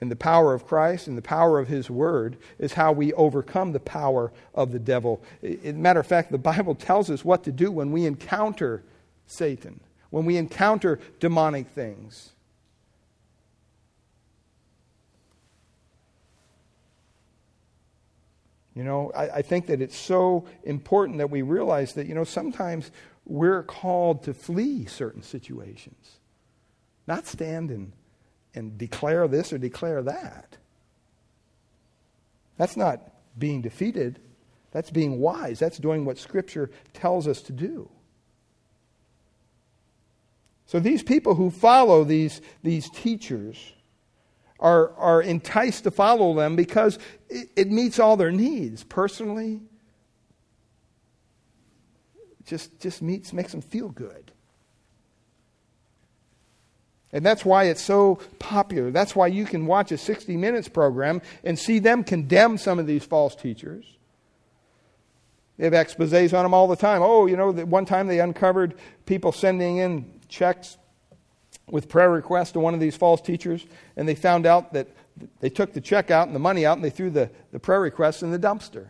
[0.00, 3.70] And the power of Christ and the power of His Word is how we overcome
[3.70, 5.22] the power of the devil.
[5.40, 8.82] As a matter of fact, the Bible tells us what to do when we encounter
[9.28, 9.78] Satan,
[10.10, 12.31] when we encounter demonic things.
[18.74, 22.24] You know, I, I, think that it's so important that we realize that, you know,
[22.24, 22.90] sometimes
[23.26, 26.18] we're called to flee certain situations,
[27.06, 27.92] not stand and,
[28.54, 30.56] and declare this or declare that.
[32.56, 33.00] That's not
[33.38, 34.20] being defeated,
[34.72, 35.58] that's being wise.
[35.58, 37.90] That's doing what Scripture tells us to do.
[40.66, 43.74] So these people who follow these, these teachers,
[44.62, 46.98] are, are enticed to follow them because
[47.28, 49.60] it, it meets all their needs personally.
[52.46, 54.30] Just, just meets, makes them feel good.
[57.12, 58.90] And that's why it's so popular.
[58.90, 62.86] That's why you can watch a 60 Minutes program and see them condemn some of
[62.86, 63.84] these false teachers.
[65.58, 67.02] They have exposes on them all the time.
[67.02, 68.74] Oh, you know, one time they uncovered
[69.06, 70.78] people sending in checks
[71.70, 73.64] with prayer requests to one of these false teachers,
[73.96, 74.88] and they found out that
[75.40, 77.80] they took the check out and the money out and they threw the, the prayer
[77.80, 78.88] requests in the dumpster.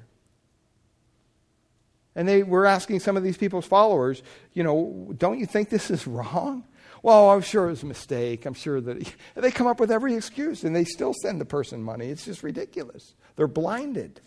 [2.15, 5.91] And they were asking some of these people's followers, you know, don't you think this
[5.91, 6.65] is wrong?
[7.03, 8.47] Well, I'm sure it was a mistake.
[8.47, 11.83] I'm sure that they come up with every excuse and they still send the person
[11.83, 12.09] money.
[12.09, 13.15] It's just ridiculous.
[13.37, 14.21] They're blinded.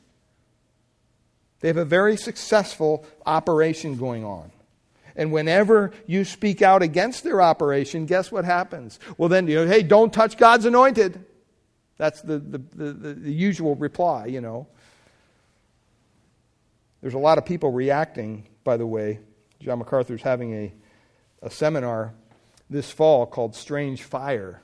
[1.62, 4.52] They have a very successful operation going on.
[5.16, 9.00] And whenever you speak out against their operation, guess what happens?
[9.18, 11.24] Well, then, you know, hey, don't touch God's anointed.
[11.98, 14.68] That's the, the, the, the, usual reply, you know.
[17.02, 19.20] There's a lot of people reacting, by the way.
[19.62, 20.74] John MacArthur's having a,
[21.42, 22.14] a seminar
[22.70, 24.62] this fall called Strange Fire,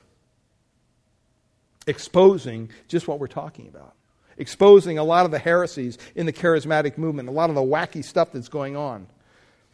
[1.88, 3.96] exposing just what we're talking about,
[4.38, 8.04] exposing a lot of the heresies in the charismatic movement, a lot of the wacky
[8.04, 9.08] stuff that's going on.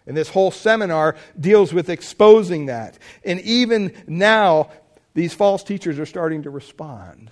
[0.08, 2.98] And this whole seminar deals with exposing that.
[3.24, 4.72] And even now,
[5.14, 7.30] these false teachers are starting to respond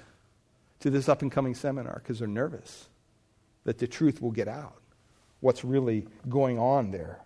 [0.81, 2.89] to this up and coming seminar because they're nervous
[3.63, 4.81] that the truth will get out,
[5.39, 7.19] what's really going on there.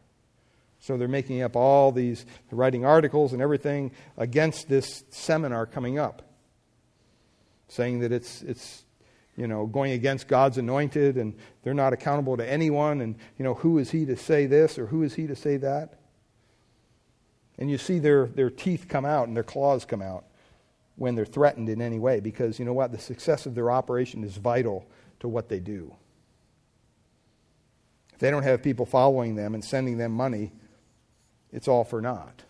[0.80, 6.22] So they're making up all these, writing articles and everything against this seminar coming up,
[7.68, 8.86] saying that it's, it's
[9.40, 11.34] you know, going against God's anointed and
[11.64, 13.00] they're not accountable to anyone.
[13.00, 15.56] And, you know, who is he to say this or who is he to say
[15.56, 15.94] that?
[17.58, 20.26] And you see their, their teeth come out and their claws come out
[20.98, 22.92] when they're threatened in any way because, you know what?
[22.92, 24.86] The success of their operation is vital
[25.22, 25.96] to what they do.
[28.14, 30.52] If they don't have people following them and sending them money,
[31.54, 32.44] it's all for naught.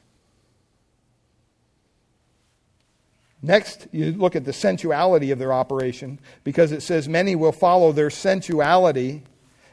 [3.42, 7.92] Next, you look at the sensuality of their operation because it says many will follow
[7.92, 9.24] their sensuality.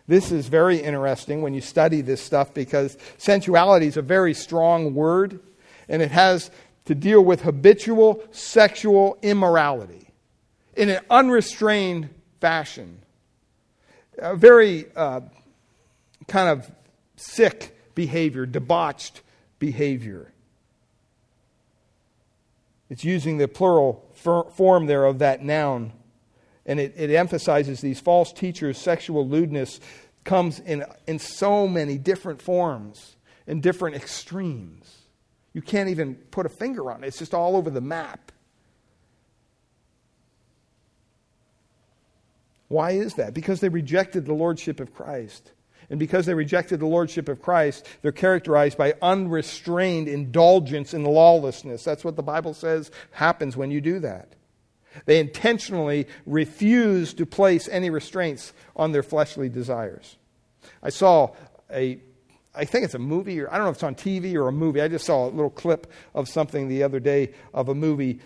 [0.06, 4.94] This is very interesting when you study this stuff because sensuality is a very strong
[4.94, 5.40] word
[5.88, 6.50] and it has
[6.84, 10.08] to deal with habitual sexual immorality
[10.76, 12.08] in an unrestrained
[12.40, 13.00] fashion.
[14.18, 15.22] A very uh,
[16.28, 16.70] kind of
[17.16, 19.22] sick behavior, debauched
[19.58, 20.32] behavior.
[22.88, 25.92] It's using the plural form there of that noun.
[26.64, 29.80] And it, it emphasizes these false teachers' sexual lewdness
[30.24, 33.16] comes in, in so many different forms,
[33.46, 35.02] in different extremes.
[35.52, 38.32] You can't even put a finger on it, it's just all over the map.
[42.68, 43.32] Why is that?
[43.32, 45.52] Because they rejected the lordship of Christ.
[45.90, 51.84] And because they rejected the lordship of Christ, they're characterized by unrestrained indulgence in lawlessness.
[51.84, 54.34] That's what the Bible says happens when you do that.
[55.04, 60.16] They intentionally refuse to place any restraints on their fleshly desires.
[60.82, 61.32] I saw
[61.70, 62.00] a,
[62.54, 64.52] I think it's a movie, or I don't know if it's on TV or a
[64.52, 64.80] movie.
[64.80, 68.20] I just saw a little clip of something the other day of a movie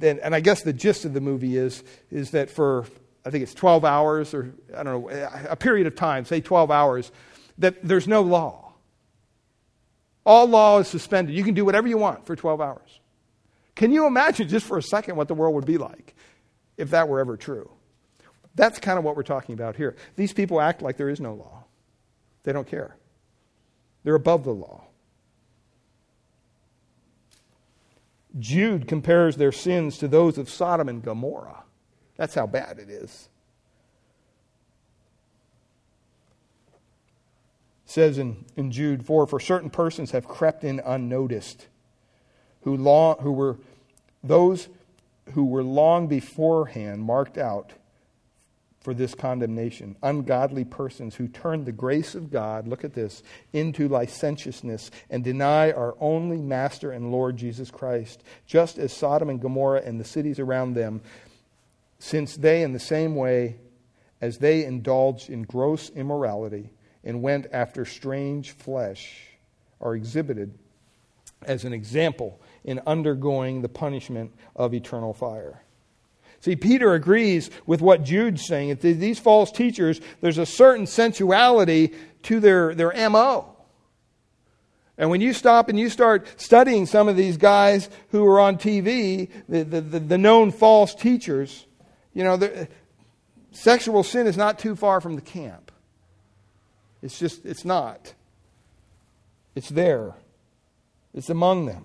[0.00, 2.86] and, and I guess the gist of the movie is, is that for,
[3.26, 6.70] I think it's 12 hours or, I don't know, a period of time, say 12
[6.70, 7.10] hours,
[7.58, 8.72] that there's no law.
[10.24, 11.34] All law is suspended.
[11.34, 13.00] You can do whatever you want for 12 hours.
[13.74, 16.14] Can you imagine just for a second what the world would be like
[16.76, 17.68] if that were ever true?
[18.54, 19.96] That's kind of what we're talking about here.
[20.14, 21.64] These people act like there is no law,
[22.44, 22.96] they don't care,
[24.04, 24.84] they're above the law.
[28.38, 31.64] Jude compares their sins to those of Sodom and Gomorrah.
[32.16, 33.28] That's how bad it is.
[37.84, 41.66] It says in, in Jude 4 For certain persons have crept in unnoticed,
[42.62, 43.58] who, long, who were
[44.24, 44.68] those
[45.32, 47.72] who were long beforehand marked out
[48.80, 49.96] for this condemnation.
[50.00, 55.72] Ungodly persons who turn the grace of God, look at this, into licentiousness and deny
[55.72, 60.38] our only Master and Lord Jesus Christ, just as Sodom and Gomorrah and the cities
[60.38, 61.00] around them,
[61.98, 63.56] since they, in the same way
[64.20, 66.70] as they indulged in gross immorality
[67.04, 69.22] and went after strange flesh,
[69.80, 70.58] are exhibited
[71.42, 75.62] as an example in undergoing the punishment of eternal fire.
[76.40, 78.78] See, Peter agrees with what Jude's saying.
[78.80, 81.94] These false teachers, there's a certain sensuality
[82.24, 83.56] to their, their MO.
[84.98, 88.56] And when you stop and you start studying some of these guys who are on
[88.56, 91.66] TV, the, the, the, the known false teachers,
[92.16, 92.66] you know,
[93.50, 95.70] sexual sin is not too far from the camp.
[97.02, 98.14] It's just, it's not.
[99.54, 100.14] It's there,
[101.12, 101.84] it's among them.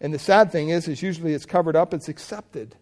[0.00, 2.74] And the sad thing is, is usually it's covered up, it's accepted.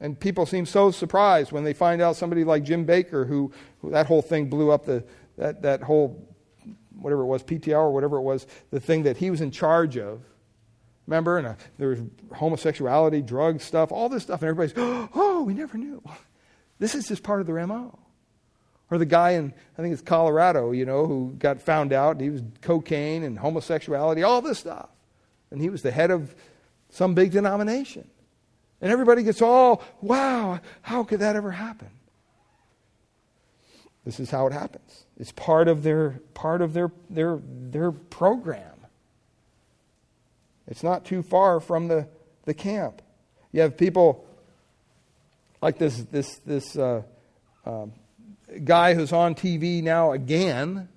[0.00, 3.92] And people seem so surprised when they find out somebody like Jim Bakker, who, who
[3.92, 5.02] that whole thing blew up the,
[5.38, 6.28] that, that whole,
[6.94, 9.96] whatever it was, PTL or whatever it was, the thing that he was in charge
[9.96, 10.20] of.
[11.06, 11.38] Remember?
[11.38, 12.00] And uh, there was
[12.34, 14.74] homosexuality, drug stuff, all this stuff, and everybody's,
[15.14, 16.02] oh, we never knew.
[16.78, 17.98] This is just part of their MO.
[18.90, 22.28] Or the guy in, I think it's Colorado, you know, who got found out, he
[22.28, 24.90] was cocaine and homosexuality, all this stuff.
[25.50, 26.34] And he was the head of
[26.90, 28.06] some big denomination.
[28.82, 31.88] And everybody gets all, wow, how could that ever happen?
[34.04, 35.04] This is how it happens.
[35.18, 38.75] It's part of their part of their their their program.
[40.68, 42.08] It's not too far from the,
[42.44, 43.02] the camp.
[43.52, 44.26] You have people
[45.62, 47.02] like this this this uh,
[47.64, 47.92] um,
[48.64, 50.88] guy who's on TV now again.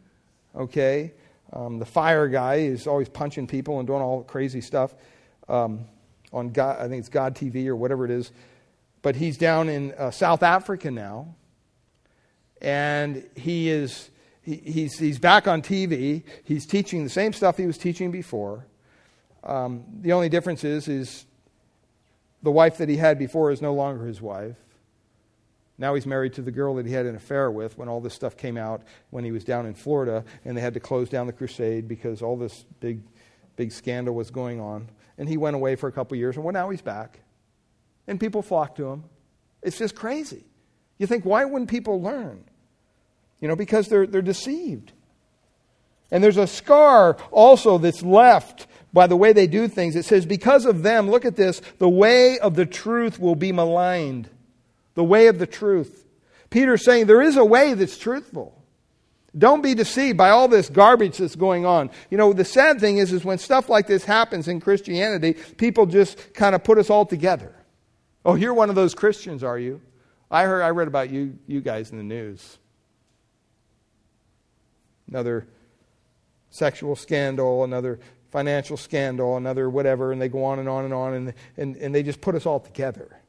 [0.55, 1.13] Okay,
[1.53, 4.93] um, the fire guy is always punching people and doing all crazy stuff.
[5.47, 5.85] Um,
[6.31, 8.31] on God, I think it's God TV or whatever it is.
[9.01, 11.35] But he's down in uh, South Africa now,
[12.61, 14.09] and he is
[14.41, 16.23] he, he's he's back on TV.
[16.43, 18.65] He's teaching the same stuff he was teaching before.
[19.43, 21.25] Um, the only difference is is
[22.43, 24.57] the wife that he had before is no longer his wife.
[25.77, 28.13] Now he's married to the girl that he had an affair with when all this
[28.13, 28.81] stuff came out
[29.11, 32.21] when he was down in Florida, and they had to close down the crusade because
[32.21, 33.01] all this big
[33.55, 36.53] big scandal was going on and he went away for a couple years, and well,
[36.53, 37.19] now he's back.
[38.07, 39.03] And people flock to him.
[39.61, 40.45] It's just crazy.
[40.97, 42.45] You think, why wouldn't people learn?
[43.41, 44.93] You know, because they're, they're deceived.
[46.09, 49.95] And there's a scar also that's left by the way they do things.
[49.95, 53.51] It says, because of them, look at this, the way of the truth will be
[53.51, 54.29] maligned.
[54.95, 56.05] The way of the truth.
[56.49, 58.55] Peter's saying there is a way that's truthful.
[59.37, 61.91] Don't be deceived by all this garbage that's going on.
[62.09, 65.85] You know, the sad thing is, is when stuff like this happens in Christianity, people
[65.85, 67.55] just kind of put us all together.
[68.25, 69.81] Oh, you're one of those Christians, are you?
[70.31, 72.57] I heard, I read about you, you guys in the news.
[75.07, 75.47] Another
[76.49, 77.99] sexual scandal, another
[78.31, 81.95] financial scandal, another whatever, and they go on and on and on, and, and, and
[81.95, 83.19] they just put us all together.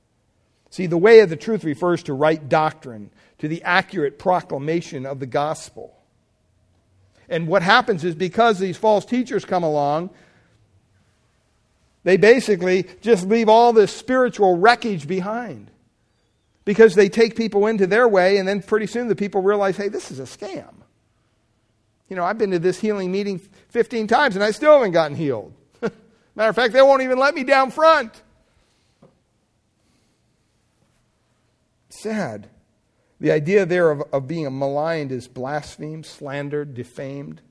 [0.71, 5.19] See, the way of the truth refers to right doctrine, to the accurate proclamation of
[5.19, 5.97] the gospel.
[7.29, 10.11] And what happens is because these false teachers come along,
[12.03, 15.71] they basically just leave all this spiritual wreckage behind.
[16.65, 19.89] Because they take people into their way, and then pretty soon the people realize, hey,
[19.89, 20.75] this is a scam.
[22.11, 23.39] You know, I've been to this healing meeting
[23.69, 25.55] 15 times and I still haven't gotten healed.
[26.35, 28.21] Matter of fact, they won't even let me down front.
[31.89, 32.49] Sad.
[33.21, 37.43] The idea there of, of being maligned is blasphemed, slandered, defamed.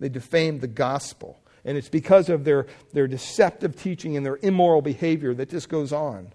[0.00, 1.38] They defamed the gospel.
[1.64, 5.92] And it's because of their, their deceptive teaching and their immoral behavior that this goes
[5.92, 6.32] on.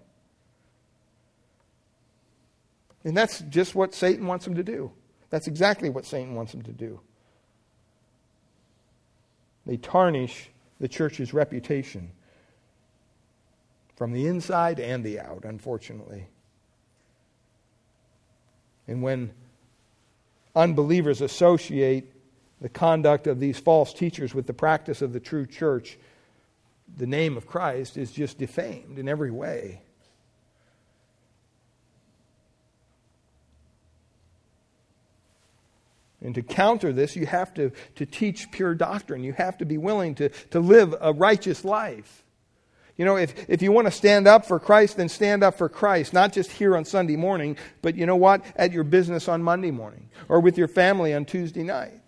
[3.02, 4.92] And that's just what Satan wants them to do.
[5.30, 7.00] That's exactly what Satan wants them to do.
[9.70, 10.50] They tarnish
[10.80, 12.10] the church's reputation.
[13.94, 16.26] from the inside and the out, unfortunately.
[18.88, 19.32] And when
[20.56, 22.10] unbelievers associate
[22.62, 25.98] the conduct of these false teachers with the practice of the true church,
[26.96, 29.82] the name of Christ is just defamed in every way.
[36.22, 39.24] And to counter this, you have to, to teach pure doctrine.
[39.24, 42.24] You have to be willing to, to live a righteous life.
[42.96, 45.70] You know, if, if you want to stand up for Christ, then stand up for
[45.70, 48.44] Christ, not just here on Sunday morning, but you know what?
[48.56, 52.02] At your business on Monday morning, or with your family on Tuesday night,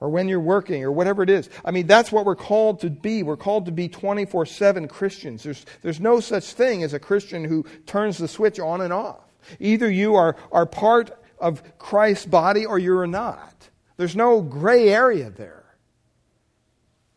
[0.00, 1.50] or when you're working, or whatever it is.
[1.66, 3.22] I mean, that's what we're called to be.
[3.22, 5.42] We're called to be 24 7 Christians.
[5.42, 9.20] There's, there's no such thing as a Christian who turns the switch on and off.
[9.60, 13.70] Either you are, are part of Christ's body or you're not.
[13.96, 15.64] There's no gray area there.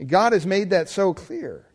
[0.05, 1.65] God has made that so clear.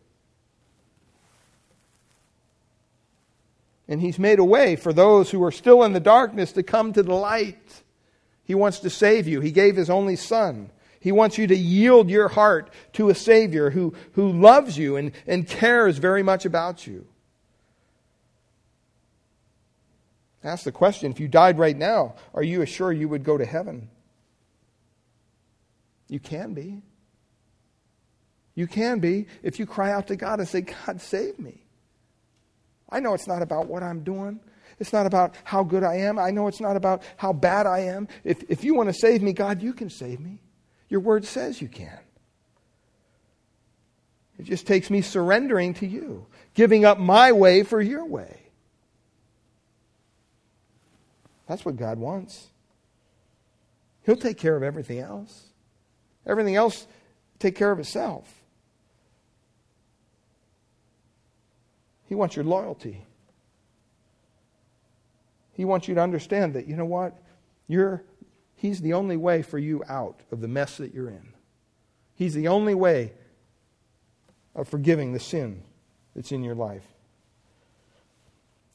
[3.89, 6.93] And He's made a way for those who are still in the darkness to come
[6.93, 7.83] to the light.
[8.45, 9.41] He wants to save you.
[9.41, 10.71] He gave His only Son.
[11.01, 15.11] He wants you to yield your heart to a Savior who, who loves you and,
[15.27, 17.07] and cares very much about you.
[20.45, 23.45] Ask the question if you died right now, are you sure you would go to
[23.45, 23.89] heaven?
[26.09, 26.83] You can be.
[28.55, 31.65] You can be if you cry out to God and say, God, save me.
[32.91, 34.41] I know it's not about what I'm doing.
[34.79, 36.19] It's not about how good I am.
[36.19, 38.09] I know it's not about how bad I am.
[38.25, 40.43] If, if you want to save me, God, you can save me.
[40.89, 41.99] Your word says you can.
[44.39, 48.42] It just takes me surrendering to you, giving up my way for your way.
[51.53, 52.47] That's what God wants.
[54.07, 55.49] He'll take care of everything else.
[56.27, 56.87] Everything else
[57.39, 58.43] take care of itself.
[62.07, 63.05] He wants your loyalty.
[65.53, 67.19] He wants you to understand that, you know what?
[67.69, 68.03] You're,
[68.55, 71.35] he's the only way for you out of the mess that you're in.
[72.15, 73.13] He's the only way
[74.55, 75.65] of forgiving the sin
[76.17, 76.87] that's in your life.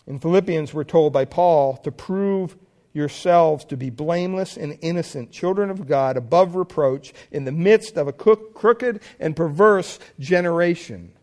[0.06, 2.56] In Philippians, we're told by Paul to prove
[2.98, 8.08] yourselves to be blameless and innocent, children of God, above reproach, in the midst of
[8.08, 11.14] a crooked and perverse generation,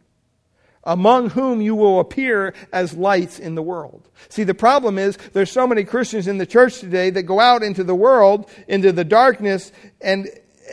[0.85, 4.09] among whom you will appear as lights in the world.
[4.29, 7.63] See, the problem is there's so many Christians in the church today that go out
[7.63, 10.31] into the world, into the darkness, and,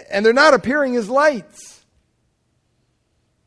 [0.09, 1.83] and they're not appearing as lights.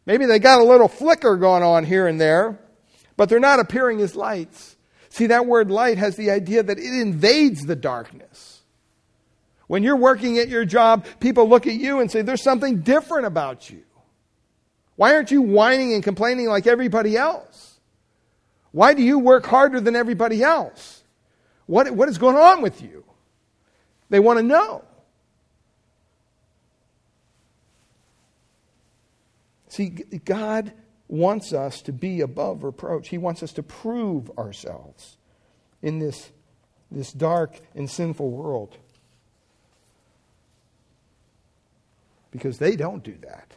[0.07, 2.59] Maybe they got a little flicker going on here and there,
[3.17, 4.74] but they're not appearing as lights.
[5.15, 8.63] See, that word light has the idea that it invades the darkness.
[9.69, 13.25] When you're working at your job, people look at you and say, There's something different
[13.25, 13.85] about you.
[14.97, 17.79] Why aren't you whining and complaining like everybody else?
[18.73, 21.05] Why do you work harder than everybody else?
[21.67, 23.05] What, what is going on with you?
[24.11, 24.83] They want to know.
[29.69, 30.73] See, God
[31.15, 33.09] wants us to be above reproach.
[33.09, 35.17] He wants us to prove ourselves
[35.81, 36.31] in this,
[36.91, 38.77] this dark and sinful world.
[42.31, 43.53] Because they don't do that.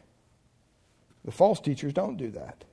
[1.26, 2.64] The false teachers don't do that.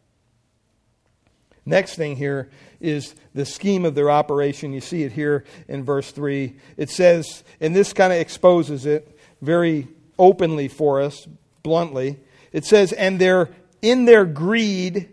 [1.66, 4.74] Next thing here is the scheme of their operation.
[4.74, 6.55] You see it here in verse 3.
[6.76, 11.26] It says, and this kind of exposes it very openly for us,
[11.62, 12.18] bluntly.
[12.53, 13.49] It says, and their
[13.85, 15.11] in their greed,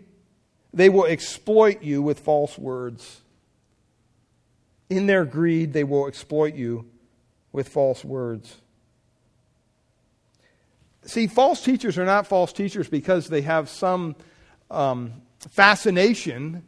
[0.72, 3.20] they will exploit you with false words.
[4.88, 6.86] In their greed, they will exploit you
[7.52, 8.56] with false words.
[11.04, 14.16] See, false teachers are not false teachers because they have some
[14.70, 15.20] um,
[15.50, 16.62] fascination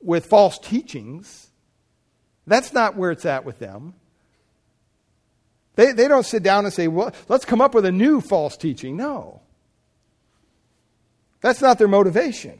[0.00, 1.50] with false teachings.
[2.46, 3.92] That's not where it's at with them.
[5.74, 8.56] They, they don't sit down and say, well, let's come up with a new false
[8.56, 8.96] teaching.
[8.96, 9.42] No.
[11.42, 12.58] That's not their motivation.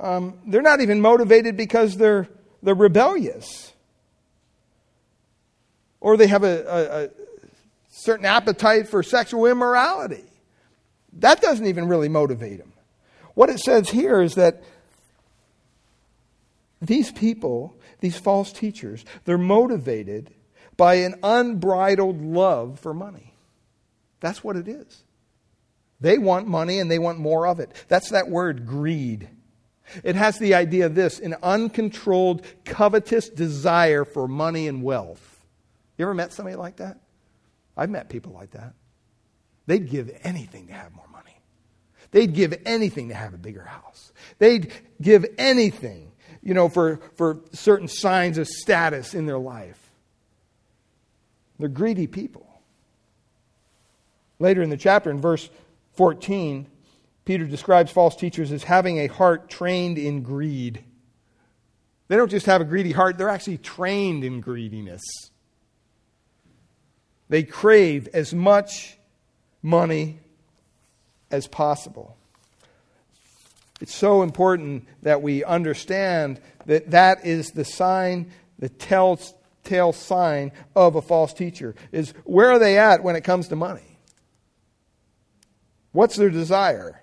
[0.00, 2.28] Um, they're not even motivated because they're,
[2.62, 3.72] they're rebellious
[6.00, 7.10] or they have a, a, a
[7.88, 10.24] certain appetite for sexual immorality.
[11.14, 12.72] That doesn't even really motivate them.
[13.34, 14.62] What it says here is that
[16.80, 20.30] these people, these false teachers, they're motivated
[20.76, 23.34] by an unbridled love for money.
[24.20, 25.02] That's what it is.
[26.00, 27.72] They want money and they want more of it.
[27.88, 29.28] That's that word, greed.
[30.02, 35.40] It has the idea of this an uncontrolled, covetous desire for money and wealth.
[35.96, 36.98] You ever met somebody like that?
[37.76, 38.74] I've met people like that.
[39.66, 41.40] They'd give anything to have more money.
[42.10, 44.12] They'd give anything to have a bigger house.
[44.38, 49.90] They'd give anything, you know, for, for certain signs of status in their life.
[51.58, 52.46] They're greedy people.
[54.38, 55.48] Later in the chapter, in verse
[55.96, 56.66] 14,
[57.24, 60.82] Peter describes false teachers as having a heart trained in greed.
[62.08, 65.02] They don't just have a greedy heart, they're actually trained in greediness.
[67.28, 68.96] They crave as much
[69.62, 70.20] money
[71.30, 72.16] as possible.
[73.80, 80.94] It's so important that we understand that that is the sign, the telltale sign of
[80.94, 81.74] a false teacher.
[81.92, 83.85] Is where are they at when it comes to money?
[85.96, 87.00] What's their desire?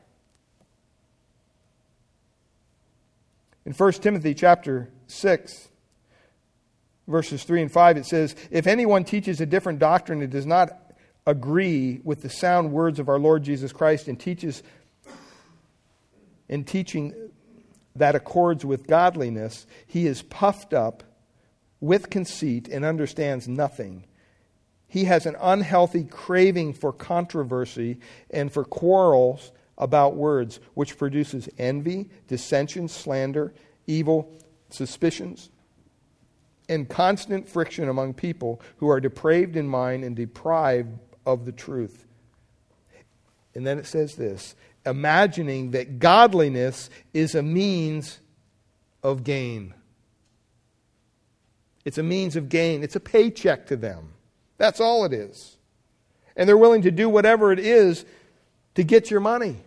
[3.65, 5.69] In 1 Timothy chapter 6,
[7.07, 10.93] verses 3 and 5, it says, If anyone teaches a different doctrine and does not
[11.25, 14.61] agree with the sound words of our Lord Jesus Christ and teaches
[16.47, 17.15] in teaching
[17.95, 21.01] that accords with godliness, he is puffed up
[21.79, 24.05] with conceit and understands nothing.
[24.93, 27.97] He has an unhealthy craving for controversy
[28.29, 33.55] and for quarrels about words, which produces envy, dissension, slander,
[33.87, 34.31] evil
[34.69, 35.49] suspicions,
[36.69, 40.91] and constant friction among people who are depraved in mind and deprived
[41.25, 42.05] of the truth.
[43.55, 44.53] And then it says this
[44.85, 48.19] imagining that godliness is a means
[49.01, 49.73] of gain.
[51.83, 54.13] It's a means of gain, it's a paycheck to them.
[54.57, 55.57] That's all it is.
[56.35, 58.05] And they're willing to do whatever it is
[58.75, 59.57] to get your money.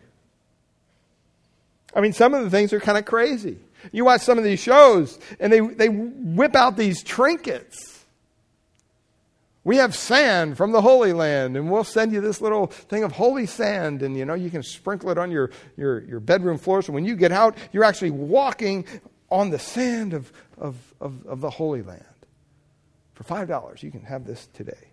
[1.95, 3.59] I mean, some of the things are kind of crazy.
[3.93, 8.05] You watch some of these shows, and they, they whip out these trinkets.
[9.64, 13.12] We have sand from the Holy Land, and we'll send you this little thing of
[13.12, 16.82] holy sand, and you know, you can sprinkle it on your, your, your bedroom floor.
[16.82, 18.84] So when you get out, you're actually walking
[19.30, 22.05] on the sand of, of, of, of the Holy Land.
[23.16, 24.92] For $5, you can have this today.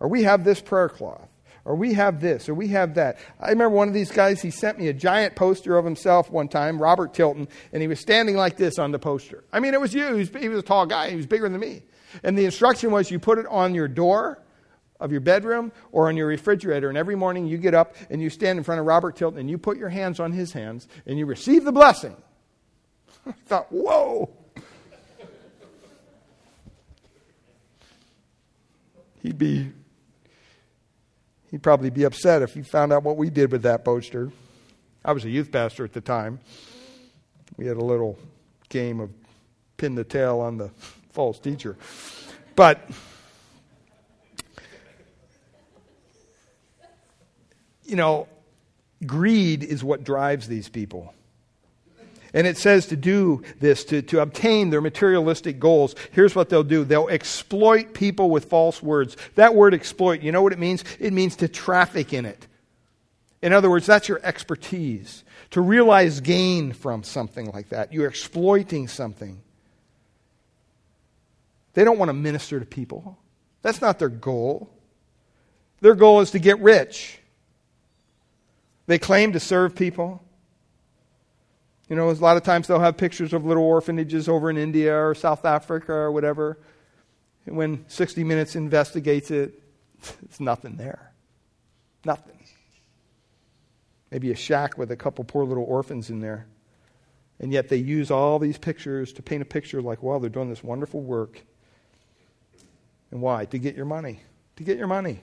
[0.00, 1.28] Or we have this prayer cloth
[1.64, 3.18] or we have this, or we have that.
[3.40, 6.48] I remember one of these guys, he sent me a giant poster of himself one
[6.48, 9.44] time, Robert Tilton, and he was standing like this on the poster.
[9.52, 10.12] I mean, it was you.
[10.12, 11.82] He was, he was a tall guy, he was bigger than me.
[12.22, 14.42] And the instruction was you put it on your door
[15.00, 18.30] of your bedroom or on your refrigerator, and every morning you get up and you
[18.30, 21.18] stand in front of Robert Tilton and you put your hands on his hands and
[21.18, 22.16] you receive the blessing.
[23.26, 24.30] I thought, whoa.
[29.24, 29.72] He'd be
[31.50, 34.32] He'd probably be upset if he found out what we did with that poster.
[35.04, 36.40] I was a youth pastor at the time.
[37.56, 38.18] We had a little
[38.68, 39.10] game of
[39.76, 40.70] pin the tail on the
[41.12, 41.76] false teacher.
[42.56, 42.90] But
[47.84, 48.26] you know,
[49.06, 51.14] greed is what drives these people.
[52.34, 56.64] And it says to do this, to, to obtain their materialistic goals, here's what they'll
[56.64, 59.16] do they'll exploit people with false words.
[59.36, 60.84] That word exploit, you know what it means?
[60.98, 62.46] It means to traffic in it.
[63.40, 65.22] In other words, that's your expertise.
[65.50, 67.92] To realize gain from something like that.
[67.92, 69.40] You're exploiting something.
[71.74, 73.16] They don't want to minister to people.
[73.62, 74.70] That's not their goal.
[75.80, 77.18] Their goal is to get rich.
[78.86, 80.23] They claim to serve people.
[81.88, 84.96] You know, a lot of times they'll have pictures of little orphanages over in India
[84.96, 86.58] or South Africa or whatever.
[87.46, 89.62] And when 60 Minutes investigates it,
[90.22, 91.12] it's nothing there.
[92.04, 92.38] Nothing.
[94.10, 96.46] Maybe a shack with a couple poor little orphans in there.
[97.40, 100.48] And yet they use all these pictures to paint a picture like, well, they're doing
[100.48, 101.42] this wonderful work.
[103.10, 103.44] And why?
[103.46, 104.20] To get your money.
[104.56, 105.20] To get your money.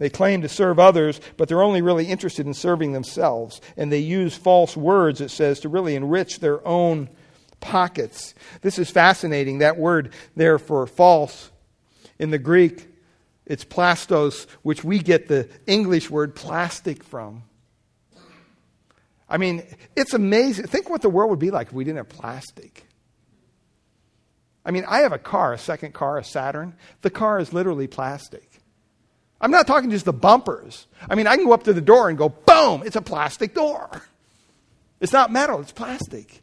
[0.00, 3.60] They claim to serve others, but they're only really interested in serving themselves.
[3.76, 7.10] And they use false words, it says, to really enrich their own
[7.60, 8.34] pockets.
[8.62, 9.58] This is fascinating.
[9.58, 11.50] That word there for false
[12.18, 12.88] in the Greek,
[13.44, 17.42] it's plastos, which we get the English word plastic from.
[19.28, 19.62] I mean,
[19.96, 20.66] it's amazing.
[20.66, 22.86] Think what the world would be like if we didn't have plastic.
[24.64, 26.74] I mean, I have a car, a second car, a Saturn.
[27.02, 28.49] The car is literally plastic.
[29.40, 30.86] I'm not talking just the bumpers.
[31.08, 33.54] I mean, I can go up to the door and go, boom, it's a plastic
[33.54, 34.02] door.
[35.00, 36.42] It's not metal, it's plastic.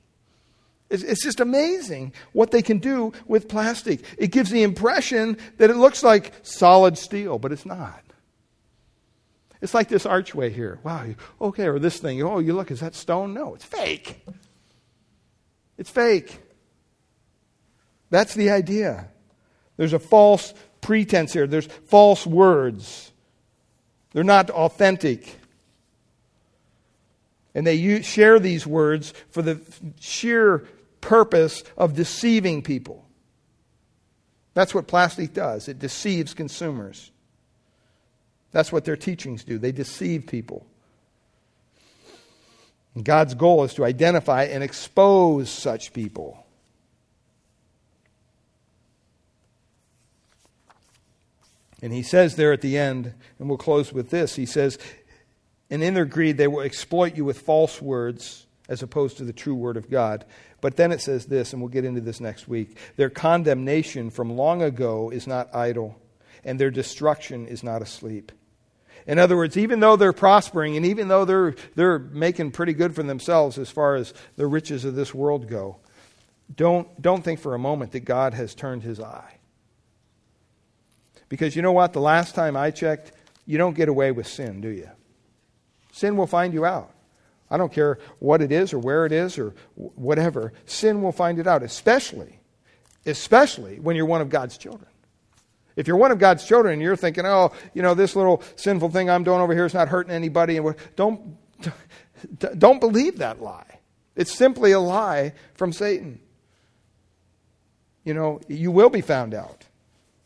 [0.90, 4.04] It's, it's, just amazing what they can do with plastic.
[4.18, 8.04] It gives the impression that it looks like solid steel, but it's not.
[9.62, 10.80] It's like this archway here.
[10.84, 11.08] Wow,
[11.42, 12.22] okay, or this thing.
[12.24, 13.34] Oh, you look, is that stone?
[13.34, 14.26] No, it's fake.
[15.78, 16.40] It's fake.
[18.10, 19.10] That's the idea.
[19.76, 20.54] There's a false
[20.88, 21.46] pretense here.
[21.46, 23.12] There's false words.
[24.14, 25.38] They're not authentic.
[27.54, 29.60] And they use, share these words for the
[30.00, 30.66] sheer
[31.02, 33.06] purpose of deceiving people.
[34.54, 37.12] That's what plastic does, it deceives consumers.
[38.54, 39.58] That's what their teachings do.
[39.58, 40.66] They deceive people.
[42.96, 46.47] And God's goal is to identify and expose such people.
[51.82, 54.78] And he says there at the end, and we'll close with this he says,
[55.70, 59.34] And in their greed, they will exploit you with false words as opposed to the
[59.34, 60.26] true word of God.
[60.60, 64.36] But then it says this, and we'll get into this next week their condemnation from
[64.36, 66.00] long ago is not idle,
[66.44, 68.32] and their destruction is not asleep.
[69.06, 72.94] In other words, even though they're prospering and even though they're, they're making pretty good
[72.94, 75.78] for themselves as far as the riches of this world go,
[76.54, 79.37] don't, don't think for a moment that God has turned his eye.
[81.30, 81.94] Because you know what?
[81.94, 83.12] The last time I checked,
[83.46, 84.90] you don't get away with sin, do you?
[85.92, 86.92] Sin will find you out.
[87.50, 90.54] I don't care what it is or where it is or whatever.
[90.66, 92.40] Sin will find it out, especially,
[93.06, 94.90] especially when you're one of God's children.
[95.78, 98.90] If you're one of God's children and you're thinking, oh, you know, this little sinful
[98.90, 101.38] thing I'm doing over here is not hurting anybody, and don't,
[102.58, 103.80] don't believe that lie.
[104.16, 106.20] It's simply a lie from Satan.
[108.04, 109.66] You know, you will be found out.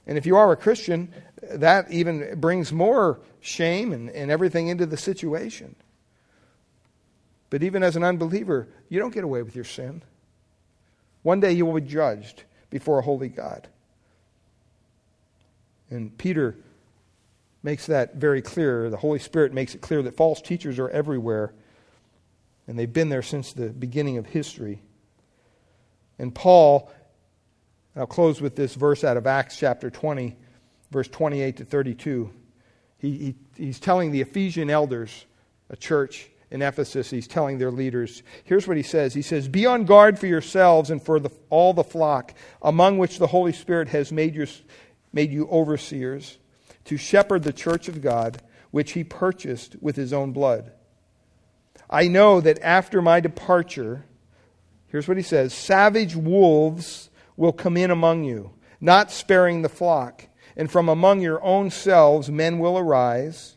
[0.07, 4.85] And if you are a Christian, that even brings more shame and, and everything into
[4.85, 5.75] the situation.
[7.49, 10.01] But even as an unbeliever, you don't get away with your sin.
[11.21, 13.67] One day you will be judged before a holy God.
[15.89, 16.55] And Peter
[17.61, 18.89] makes that very clear.
[18.89, 21.53] The Holy Spirit makes it clear that false teachers are everywhere,
[22.67, 24.81] and they've been there since the beginning of history.
[26.17, 26.91] And Paul,
[27.95, 30.37] I'll close with this verse out of Acts chapter 20,
[30.91, 32.31] verse 28 to 32.
[32.97, 35.25] He, he, he's telling the Ephesian elders,
[35.69, 38.23] a church in Ephesus, he's telling their leaders.
[38.43, 41.73] Here's what he says He says, Be on guard for yourselves and for the, all
[41.73, 44.47] the flock, among which the Holy Spirit has made your,
[45.11, 46.37] made you overseers
[46.85, 50.71] to shepherd the church of God, which he purchased with his own blood.
[51.89, 54.05] I know that after my departure,
[54.87, 60.27] here's what he says savage wolves will come in among you, not sparing the flock.
[60.55, 63.55] And from among your own selves men will arise.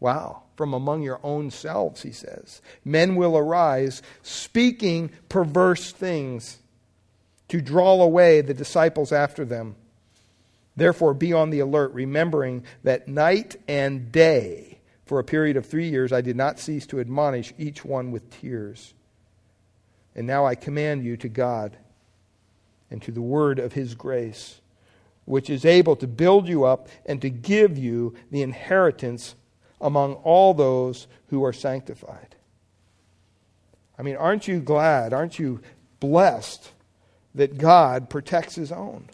[0.00, 0.42] Wow.
[0.56, 2.62] From among your own selves, he says.
[2.84, 6.58] Men will arise speaking perverse things
[7.48, 9.76] to draw away the disciples after them.
[10.76, 15.88] Therefore, be on the alert, remembering that night and day, for a period of three
[15.88, 18.94] years, I did not cease to admonish each one with tears.
[20.14, 21.76] And now I command you to God
[22.90, 24.60] and to the word of his grace,
[25.24, 29.34] which is able to build you up and to give you the inheritance
[29.80, 32.34] among all those who are sanctified.
[33.98, 35.12] I mean, aren't you glad?
[35.12, 35.60] Aren't you
[36.00, 36.70] blessed
[37.34, 39.08] that God protects his own?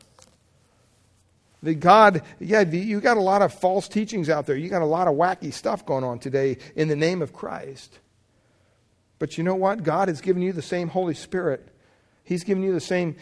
[1.62, 4.56] That God, yeah, you got a lot of false teachings out there.
[4.56, 7.98] You got a lot of wacky stuff going on today in the name of Christ.
[9.18, 9.82] But you know what?
[9.82, 11.68] God has given you the same Holy Spirit.
[12.24, 13.16] He's given you the same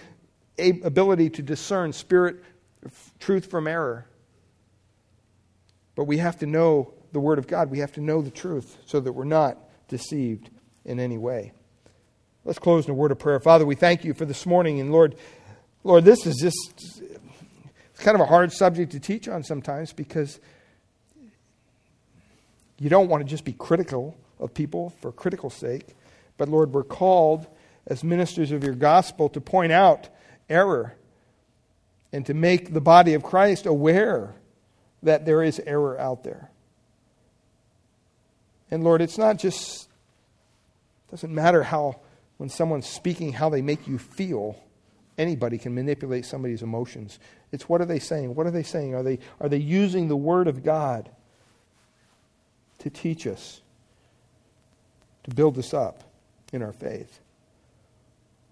[0.59, 2.42] ability to discern spirit,
[3.18, 4.06] truth from error.
[5.94, 7.70] But we have to know the Word of God.
[7.70, 10.50] We have to know the truth so that we're not deceived
[10.84, 11.52] in any way.
[12.44, 13.40] Let's close in a word of prayer.
[13.40, 14.80] Father, we thank you for this morning.
[14.80, 15.16] And Lord,
[15.84, 17.02] Lord, this is just
[17.98, 20.40] it's kind of a hard subject to teach on sometimes because
[22.78, 25.94] you don't want to just be critical of people for critical sake.
[26.38, 27.46] But Lord, we're called
[27.86, 30.09] as ministers of your gospel to point out
[30.49, 30.94] error
[32.12, 34.34] and to make the body of Christ aware
[35.03, 36.51] that there is error out there.
[38.70, 39.88] And Lord, it's not just,
[41.09, 42.01] it doesn't matter how,
[42.36, 44.62] when someone's speaking, how they make you feel.
[45.16, 47.18] Anybody can manipulate somebody's emotions.
[47.51, 48.34] It's what are they saying?
[48.34, 48.94] What are they saying?
[48.94, 51.11] Are they, are they using the Word of God
[52.78, 53.61] to teach us,
[55.24, 56.05] to build us up
[56.53, 57.20] in our faith?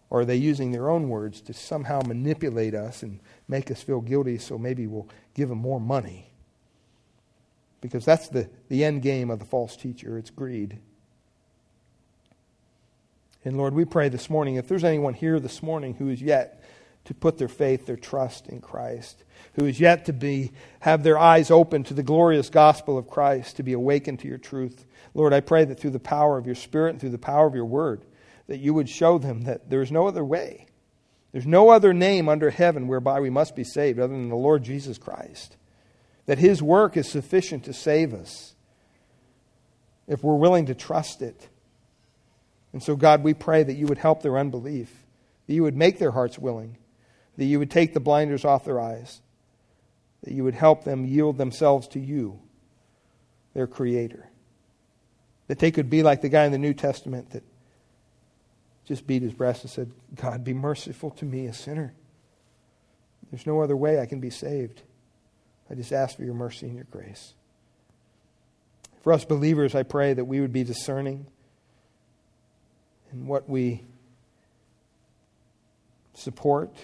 [0.08, 4.00] Or are they using their own words to somehow manipulate us and make us feel
[4.00, 6.30] guilty so maybe we'll give them more money?
[7.80, 10.78] Because that's the, the end game of the false teacher it's greed.
[13.44, 16.62] And Lord, we pray this morning if there's anyone here this morning who is yet
[17.04, 19.22] to put their faith, their trust in Christ,
[19.54, 23.56] who is yet to be have their eyes open to the glorious gospel of Christ,
[23.56, 24.84] to be awakened to your truth.
[25.14, 27.54] Lord, I pray that through the power of your Spirit and through the power of
[27.54, 28.02] your word,
[28.48, 30.66] that you would show them that there is no other way.
[31.32, 34.62] There's no other name under heaven whereby we must be saved other than the Lord
[34.62, 35.56] Jesus Christ.
[36.26, 38.54] That his work is sufficient to save us
[40.06, 41.48] if we're willing to trust it
[42.72, 44.92] And so, God, we pray that you would help their unbelief,
[45.46, 46.76] that you would make their hearts willing,
[47.38, 49.22] that you would take the blinders off their eyes,
[50.24, 52.38] that you would help them yield themselves to you,
[53.54, 54.28] their Creator.
[55.48, 57.44] That they could be like the guy in the New Testament that
[58.86, 61.92] just beat his breast and said, God, be merciful to me, a sinner.
[63.30, 64.82] There's no other way I can be saved.
[65.68, 67.34] I just ask for your mercy and your grace.
[69.02, 71.26] For us believers, I pray that we would be discerning
[73.12, 73.82] in what we
[76.14, 76.74] support,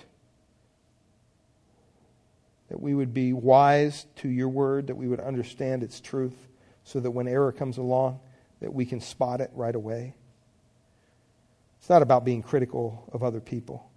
[2.68, 6.36] that we would be wise to your word, that we would understand its truth,
[6.84, 8.18] so that when error comes along,
[8.60, 10.14] that we can spot it right away.
[11.82, 13.90] It's not about being critical of other people.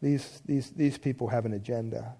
[0.00, 2.14] These, these, these people have an agenda.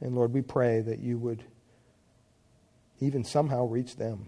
[0.00, 1.42] And Lord, we pray that you would
[3.00, 4.26] even somehow reach them,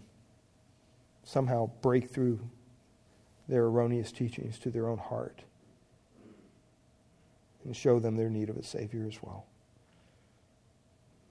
[1.23, 2.41] somehow break through
[3.47, 5.43] their erroneous teachings to their own heart,
[7.65, 9.47] and show them their need of a Savior as well.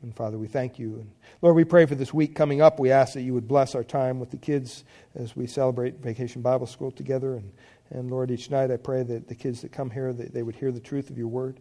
[0.05, 0.97] And Father, we thank you.
[0.97, 2.79] And Lord, we pray for this week coming up.
[2.79, 4.83] We ask that you would bless our time with the kids
[5.15, 7.33] as we celebrate Vacation Bible School together.
[7.33, 7.51] And,
[7.89, 10.55] and Lord, each night I pray that the kids that come here, that they would
[10.55, 11.59] hear the truth of your word.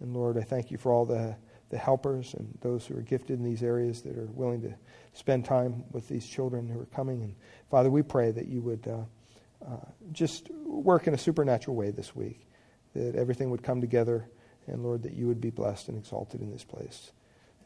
[0.00, 1.36] And Lord, I thank you for all the,
[1.70, 4.74] the helpers and those who are gifted in these areas that are willing to
[5.12, 7.22] spend time with these children who are coming.
[7.22, 7.36] And
[7.70, 12.16] Father, we pray that you would uh, uh, just work in a supernatural way this
[12.16, 12.48] week,
[12.94, 14.28] that everything would come together.
[14.66, 17.12] And Lord, that you would be blessed and exalted in this place.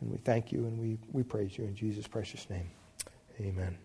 [0.00, 2.70] And we thank you and we, we praise you in Jesus' precious name.
[3.40, 3.76] Amen.